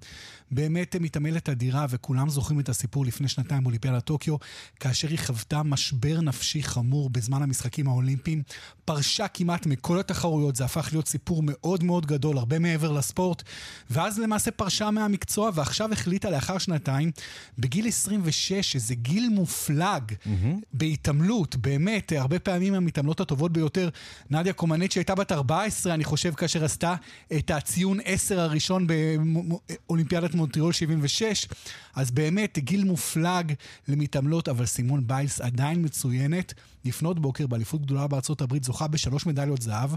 באמת 0.52 0.96
מתעמלת 0.96 1.50
אדירה, 1.50 1.86
וכולם 1.90 2.30
זוכרים 2.30 2.60
את 2.60 2.70
הסיפור 2.70 3.06
לפני 3.06 3.28
שנתיים 3.28 3.64
באולימפיאדת 3.64 4.06
טוקיו, 4.06 4.36
כאשר 4.80 5.08
היא 5.08 5.20
חוותה 5.20 5.64
משבר 5.64 6.22
נפשי 6.22 6.64
חמור 6.64 7.10
בזמן 7.10 7.44
המשחקים 7.44 7.88
האולימפיים. 7.88 8.44
פרשה 8.86 9.28
כמעט 9.28 9.66
מכל 9.66 10.00
התחרויות, 10.00 10.56
זה 10.56 10.66
הפך 10.66 10.90
להיות 10.92 11.08
סיפור 11.08 11.42
מאוד 11.46 11.84
מאוד 11.84 12.06
גדול, 12.06 12.38
הרבה 12.38 12.60
מעבר 12.60 12.92
לספורט, 12.92 13.44
ואז 13.90 14.20
למעשה 14.20 14.52
פרשה 14.52 14.92
מהמקצוע, 14.92 15.52
ועכשיו 15.54 15.92
החליטה 15.92 16.30
לאחר 16.30 16.58
שנתיים, 16.58 17.12
בגיל 17.60 17.88
26, 17.88 18.76
איזה 18.76 18.96
גיל 18.96 19.30
מופלג, 19.30 20.04
mm-hmm. 20.12 20.28
בהתעמלות, 20.74 21.56
באמת, 21.56 22.12
הרבה 22.18 22.40
פעמים 22.40 22.74
המתעמלות 22.74 23.20
הטובות 23.20 23.54
ביותר, 23.54 23.90
נדיה 24.30 24.54
קומנט 24.54 24.92
שהייתה 24.92 25.16
בת 25.16 25.32
14, 25.32 25.94
אני 25.94 26.04
חושב, 26.14 26.34
כאשר 26.34 26.66
עשתה 26.66 26.96
את 27.38 27.52
הציון 27.52 27.98
10 28.06 28.40
הראשון 28.40 28.88
באולימפיאדת 28.88 30.36
מונטריאול 30.36 30.74
76, 30.74 31.48
אז 31.96 32.12
באמת, 32.12 32.60
גיל 32.60 32.84
מופלג 32.84 33.54
למתעמלות, 33.88 34.50
אבל 34.50 34.66
סימון 34.66 35.08
ביילס 35.08 35.42
עדיין 35.42 35.86
מצוינת. 35.86 36.54
לפנות 36.86 37.20
בוקר 37.20 37.48
באליפות 37.48 37.82
גדולה 37.82 38.08
בארצות 38.08 38.42
הברית 38.42 38.64
זוכה 38.64 38.88
בשלוש 38.88 39.26
מדליות 39.26 39.62
זהב, 39.62 39.90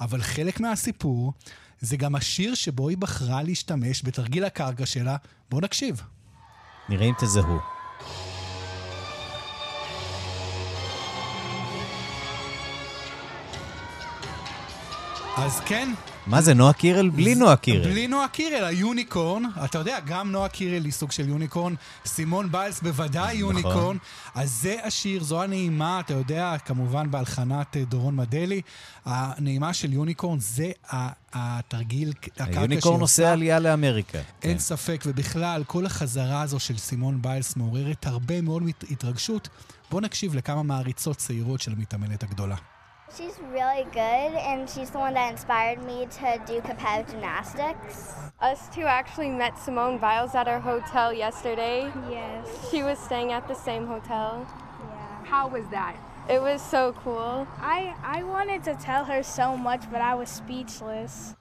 אבל 0.00 0.22
חלק 0.22 0.60
מהסיפור 0.60 1.32
זה 1.80 1.96
גם 1.96 2.14
השיר 2.14 2.54
שבו 2.54 2.88
היא 2.88 2.98
בחרה 2.98 3.42
להשתמש 3.42 4.04
בתרגיל 4.04 4.44
הקרקע 4.44 4.86
שלה. 4.86 5.16
בואו 5.50 5.60
נקשיב. 5.60 6.02
נראה 6.88 7.06
אם 7.06 7.14
תזהו. 7.20 7.83
אז 15.36 15.60
כן. 15.60 15.94
מה 16.26 16.42
זה, 16.42 16.54
נועה 16.54 16.72
קירל? 16.72 17.08
בלי 17.08 17.34
נועה 17.34 17.56
קירל. 17.56 17.90
בלי 17.90 18.06
נועה 18.06 18.28
קירל, 18.28 18.64
ה 18.64 18.73
unicorn. 18.73 19.42
אתה 19.64 19.78
יודע, 19.78 19.98
גם 20.06 20.32
נועה 20.32 20.48
קירל 20.48 20.84
היא 20.84 20.92
סוג 20.92 21.12
של 21.12 21.28
unicorn. 21.28 21.74
סימון 22.06 22.52
ביילס 22.52 22.80
בוודאי 22.80 23.24
נכון. 23.24 23.56
Unicorn. 23.56 23.96
אז 24.34 24.50
זה 24.62 24.76
השיר, 24.84 25.24
זו 25.24 25.42
הנעימה, 25.42 26.00
אתה 26.00 26.14
יודע, 26.14 26.56
כמובן 26.64 27.10
בהלחנת 27.10 27.76
אה, 27.76 27.84
דורון 27.84 28.16
מדלי. 28.16 28.60
הנעימה 29.04 29.72
של 29.74 29.92
Unicorn 29.92 30.38
זה 30.40 30.70
התרגיל, 31.32 32.08
הקרקע 32.10 32.44
שהיא 32.44 32.58
ה 32.58 32.63
unicorn 32.63 33.00
נוסע 33.00 33.32
עלייה 33.32 33.58
לאמריקה. 33.58 34.18
אין 34.18 34.52
כן. 34.52 34.58
ספק, 34.58 35.04
ובכלל, 35.06 35.64
כל 35.66 35.86
החזרה 35.86 36.42
הזו 36.42 36.60
של 36.60 36.78
סימון 36.78 37.22
ביילס 37.22 37.56
מעוררת 37.56 38.06
הרבה 38.06 38.40
מאוד 38.40 38.62
התרגשות. 38.90 39.48
בואו 39.90 40.00
נקשיב 40.00 40.34
לכמה 40.34 40.62
מעריצות 40.62 41.16
צעירות 41.16 41.60
של 41.60 41.72
המתעמלת 41.72 42.22
הגדולה. 42.22 42.56
She's 43.16 43.38
really 43.52 43.84
good, 43.92 44.00
and 44.00 44.68
she's 44.68 44.90
the 44.90 44.98
one 44.98 45.14
that 45.14 45.30
inspired 45.30 45.80
me 45.84 46.06
to 46.18 46.42
do 46.46 46.60
Capel 46.60 47.04
gymnastics. 47.04 48.12
Us 48.40 48.68
two 48.74 48.82
actually 48.82 49.28
met 49.28 49.56
Simone 49.56 49.98
Biles 49.98 50.34
at 50.34 50.48
our 50.48 50.58
hotel 50.58 51.12
yesterday. 51.12 51.92
Yes. 52.10 52.70
She 52.72 52.82
was 52.82 52.98
staying 52.98 53.30
at 53.30 53.46
the 53.46 53.54
same 53.54 53.86
hotel. 53.86 54.44
Yeah. 54.48 55.24
How 55.26 55.46
was 55.46 55.64
that? 55.68 55.96
It 56.28 56.42
was 56.42 56.60
so 56.60 56.92
cool. 57.04 57.46
I, 57.60 57.94
I 58.02 58.24
wanted 58.24 58.64
to 58.64 58.74
tell 58.74 59.04
her 59.04 59.22
so 59.22 59.56
much, 59.56 59.88
but 59.92 60.00
I 60.00 60.16
was 60.16 60.28
speechless. 60.28 61.36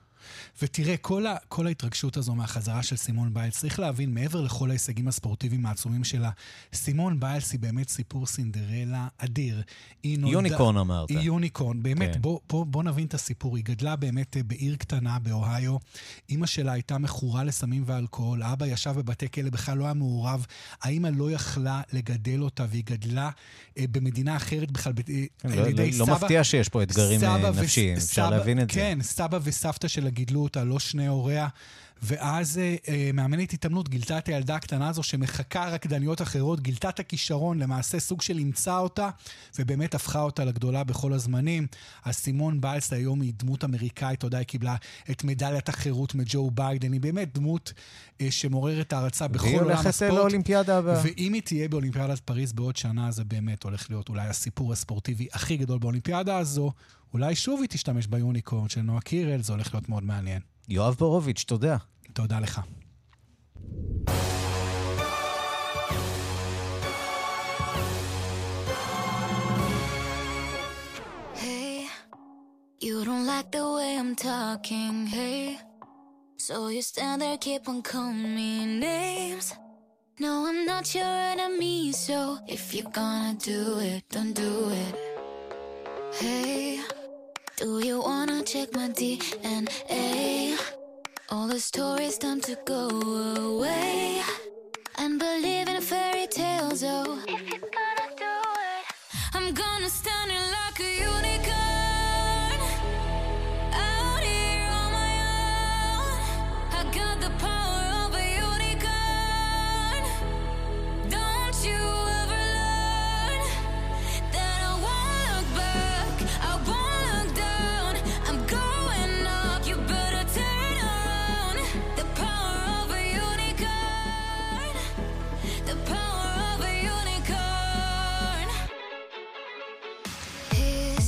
ותראה, 0.62 0.98
כל, 0.98 1.28
ה, 1.28 1.36
כל 1.48 1.68
ההתרגשות 1.68 2.18
הזו 2.18 2.36
מהחזרה 2.36 2.84
של 2.84 2.96
סימון 2.96 3.34
ביילס, 3.34 3.60
צריך 3.60 3.80
להבין, 3.80 4.14
מעבר 4.14 4.42
לכל 4.42 4.70
ההישגים 4.70 5.08
הספורטיביים 5.08 5.66
העצומים 5.66 6.04
שלה, 6.04 6.30
סימון 6.74 7.20
ביילס 7.20 7.52
היא 7.52 7.60
באמת 7.60 7.90
סיפור 7.90 8.26
סינדרלה 8.26 9.08
אדיר. 9.18 9.62
נולדה... 10.04 10.32
יוניקורן 10.32 10.78
אמרת. 10.78 11.10
היא 11.10 11.20
יוניקורן, 11.20 11.84
באמת, 11.84 12.14
כן. 12.14 12.22
בוא, 12.22 12.40
בוא, 12.50 12.66
בוא 12.66 12.84
נבין 12.84 13.06
את 13.06 13.14
הסיפור. 13.14 13.56
היא 13.56 13.66
גדלה 13.66 13.96
באמת 13.96 14.38
אה, 14.38 14.44
בעיר 14.44 14.76
קטנה 14.76 15.20
באוהיו. 15.20 15.78
אימא 16.30 16.46
שלה 16.46 16.72
הייתה 16.72 16.98
מכורה 16.98 17.44
לסמים 17.44 17.84
ואלכוהול, 17.86 18.44
אבא 18.44 18.66
ישב 18.66 18.92
בבתי 18.92 19.30
כלא, 19.30 19.50
בכלל 19.50 19.78
לא 19.78 19.86
היה 19.86 19.94
מעורב. 19.94 20.46
האימא 20.82 21.08
לא 21.16 21.32
יכלה 21.32 21.82
לגדל 21.94 22.42
אותה, 22.42 22.66
והיא 22.70 22.84
גדלה 22.86 23.30
אה, 23.78 23.86
במדינה 23.92 24.36
אחרת 24.36 24.72
בכלל, 24.72 24.94
אה, 25.10 25.24
כן, 25.40 25.52
על 25.52 25.60
לא, 25.60 25.68
ידי 25.68 25.92
לא, 25.92 26.06
סבא... 26.06 26.14
לא 26.14 26.16
מפתיע 26.16 26.44
שיש 26.44 26.70
פה 26.70 26.84
אתגרים 26.84 27.24
אה, 27.24 27.52
נפשיים, 27.52 27.98
אפשר 27.98 28.30
להבין 28.30 28.62
את 28.62 28.72
כן, 28.72 28.74
זה. 28.74 28.80
כן, 28.80 29.02
סבא 29.02 29.40
וסבתא 29.44 29.88
שלה 29.88 30.10
גידלו 30.10 30.43
אותה, 30.44 30.64
לא 30.64 30.80
שני 30.80 31.08
הוריה. 31.08 31.48
ואז 32.04 32.60
אה, 32.88 33.10
מאמנת 33.14 33.54
התעמלות 33.54 33.90
גילתה 33.90 34.18
את 34.18 34.28
הילדה 34.28 34.56
הקטנה 34.56 34.90
הזו 34.90 35.04
שמחקה 35.04 35.70
רקדניות 35.70 36.22
אחרות, 36.22 36.60
גילתה 36.60 36.90
את 36.90 37.00
הכישרון, 37.00 37.60
למעשה 37.60 38.00
סוג 38.00 38.22
של 38.22 38.38
אימצה 38.38 38.78
אותה, 38.78 39.10
ובאמת 39.60 39.96
הפכה 39.96 40.22
אותה 40.22 40.46
לגדולה 40.46 40.84
בכל 40.84 41.14
הזמנים. 41.14 41.68
אז 42.06 42.16
סימון 42.16 42.62
ביילס 42.62 42.94
היום 42.94 43.22
היא 43.22 43.34
דמות 43.38 43.64
אמריקאית, 43.64 44.18
אתה 44.18 44.28
יודע, 44.28 44.38
היא 44.38 44.46
קיבלה 44.46 44.76
את 45.12 45.24
מדליית 45.24 45.70
החירות 45.70 46.16
מג'ו 46.16 46.52
ביידן, 46.52 46.94
היא 46.94 47.02
באמת 47.02 47.34
דמות 47.34 47.74
אה, 48.22 48.32
שמעוררת 48.32 48.94
הערצה 48.94 49.28
בכל 49.28 49.48
עולם 49.48 49.72
הספורט. 49.72 50.02
והיא 50.02 50.10
הולכת 50.10 50.22
לאולימפיאדה 50.22 50.78
הבאה. 50.78 51.02
ואם 51.04 51.34
היא 51.34 51.42
תהיה 51.42 51.68
באולימפיאדת 51.68 52.20
פריז 52.20 52.54
בעוד 52.54 52.76
שנה, 52.76 53.12
זה 53.12 53.24
באמת 53.24 53.64
הולך 53.64 53.90
להיות 53.90 54.10
אולי 54.10 54.28
הסיפור 54.28 54.74
הספורטיבי 54.74 55.28
הכי 55.34 55.58
גדול 55.58 55.80
באולימפיאדה 55.80 56.38
הזו. 56.38 56.72
אולי 57.14 57.36
שוב 57.36 57.62
היא 57.62 57.70
תשתמש 57.70 58.08
ביוניקורן 58.08 58.70
של 58.70 58.82
נועה 58.82 59.02
קירל, 59.02 59.42
זה 59.42 59.54
הולך 59.54 59.74
להיות 59.74 59.90
מאוד 59.90 60.04
מעניין. 60.04 60.42
יואב 60.70 60.96
בורוביץ', 61.00 61.44
תודה. 61.48 61.78
תודה 62.13 62.41
לך. 62.41 62.61
You 72.81 73.05
don't 73.05 73.27
like 73.27 73.51
the 73.51 73.67
way 73.75 73.99
I'm 73.99 74.15
talking, 74.15 75.07
hey. 75.07 75.59
So 76.37 76.69
you 76.69 76.81
stand 76.81 77.23
there, 77.23 77.37
keep 77.37 77.69
on 77.69 77.83
calling 77.83 78.35
me 78.37 78.65
names. 78.65 79.53
No, 80.21 80.47
I'm 80.49 80.65
not 80.65 80.95
your 80.95 81.05
enemy, 81.05 81.93
so 81.93 82.39
if 82.47 82.75
you're 82.75 82.91
gonna 82.91 83.35
do 83.35 83.79
it, 83.81 84.05
don't 84.09 84.33
do 84.33 84.71
it. 84.71 84.95
Hey, 86.21 86.81
do 87.57 87.81
you 87.81 88.01
wanna 88.01 88.43
check 88.43 88.73
my 88.73 88.89
DNA? 88.89 90.57
All 91.34 91.48
the 91.48 91.60
stories 91.60 92.20
time 92.20 92.42
to 92.42 92.56
go 92.64 92.90
away. 92.90 94.22
And 95.00 95.18
believe 95.18 95.68
in 95.68 95.82
fairy 95.82 96.28
tales. 96.28 96.84
Oh, 96.86 97.20
if 97.28 97.42
you're 97.50 97.70
gonna 97.80 98.10
do 98.16 98.34
it, 98.72 98.86
I'm 99.34 99.52
gonna 99.52 99.90
stand 99.90 100.30
in 100.30 100.52
like 100.52 100.63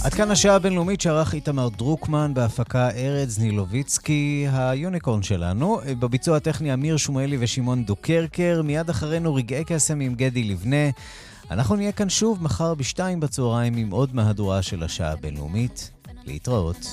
עד 0.06 0.14
כאן 0.14 0.32
השעה 0.32 0.56
הבינלאומית 0.56 1.02
שערך 1.02 1.34
איתמר 1.34 1.70
דרוקמן 1.70 2.34
בהפקה 2.34 2.90
ארז 2.90 3.40
נילוביצקי, 3.40 4.48
היוניקורן 4.54 5.24
שלנו. 5.24 5.80
בביצוע 6.00 6.38
הטכני 6.38 6.74
אמיר 6.74 6.98
שמואלי 6.98 7.38
ושמעון 7.40 7.86
דוקרקר. 7.86 8.62
מיד 8.64 8.90
אחרינו 8.90 9.36
רגעי 9.36 9.64
קסם 9.64 10.00
עם 10.00 10.16
גדי 10.16 10.44
לבנה. 10.44 10.90
אנחנו 11.52 11.76
נהיה 11.76 11.92
כאן 11.92 12.10
שוב 12.10 12.44
מחר 12.44 12.74
בשתיים 12.74 13.20
בצהריים 13.20 13.76
עם 13.76 13.92
עוד 13.92 14.16
מהדורה 14.16 14.62
של 14.62 14.84
השעה 14.84 15.12
הבינלאומית. 15.12 15.92
להתראות. 16.26 16.88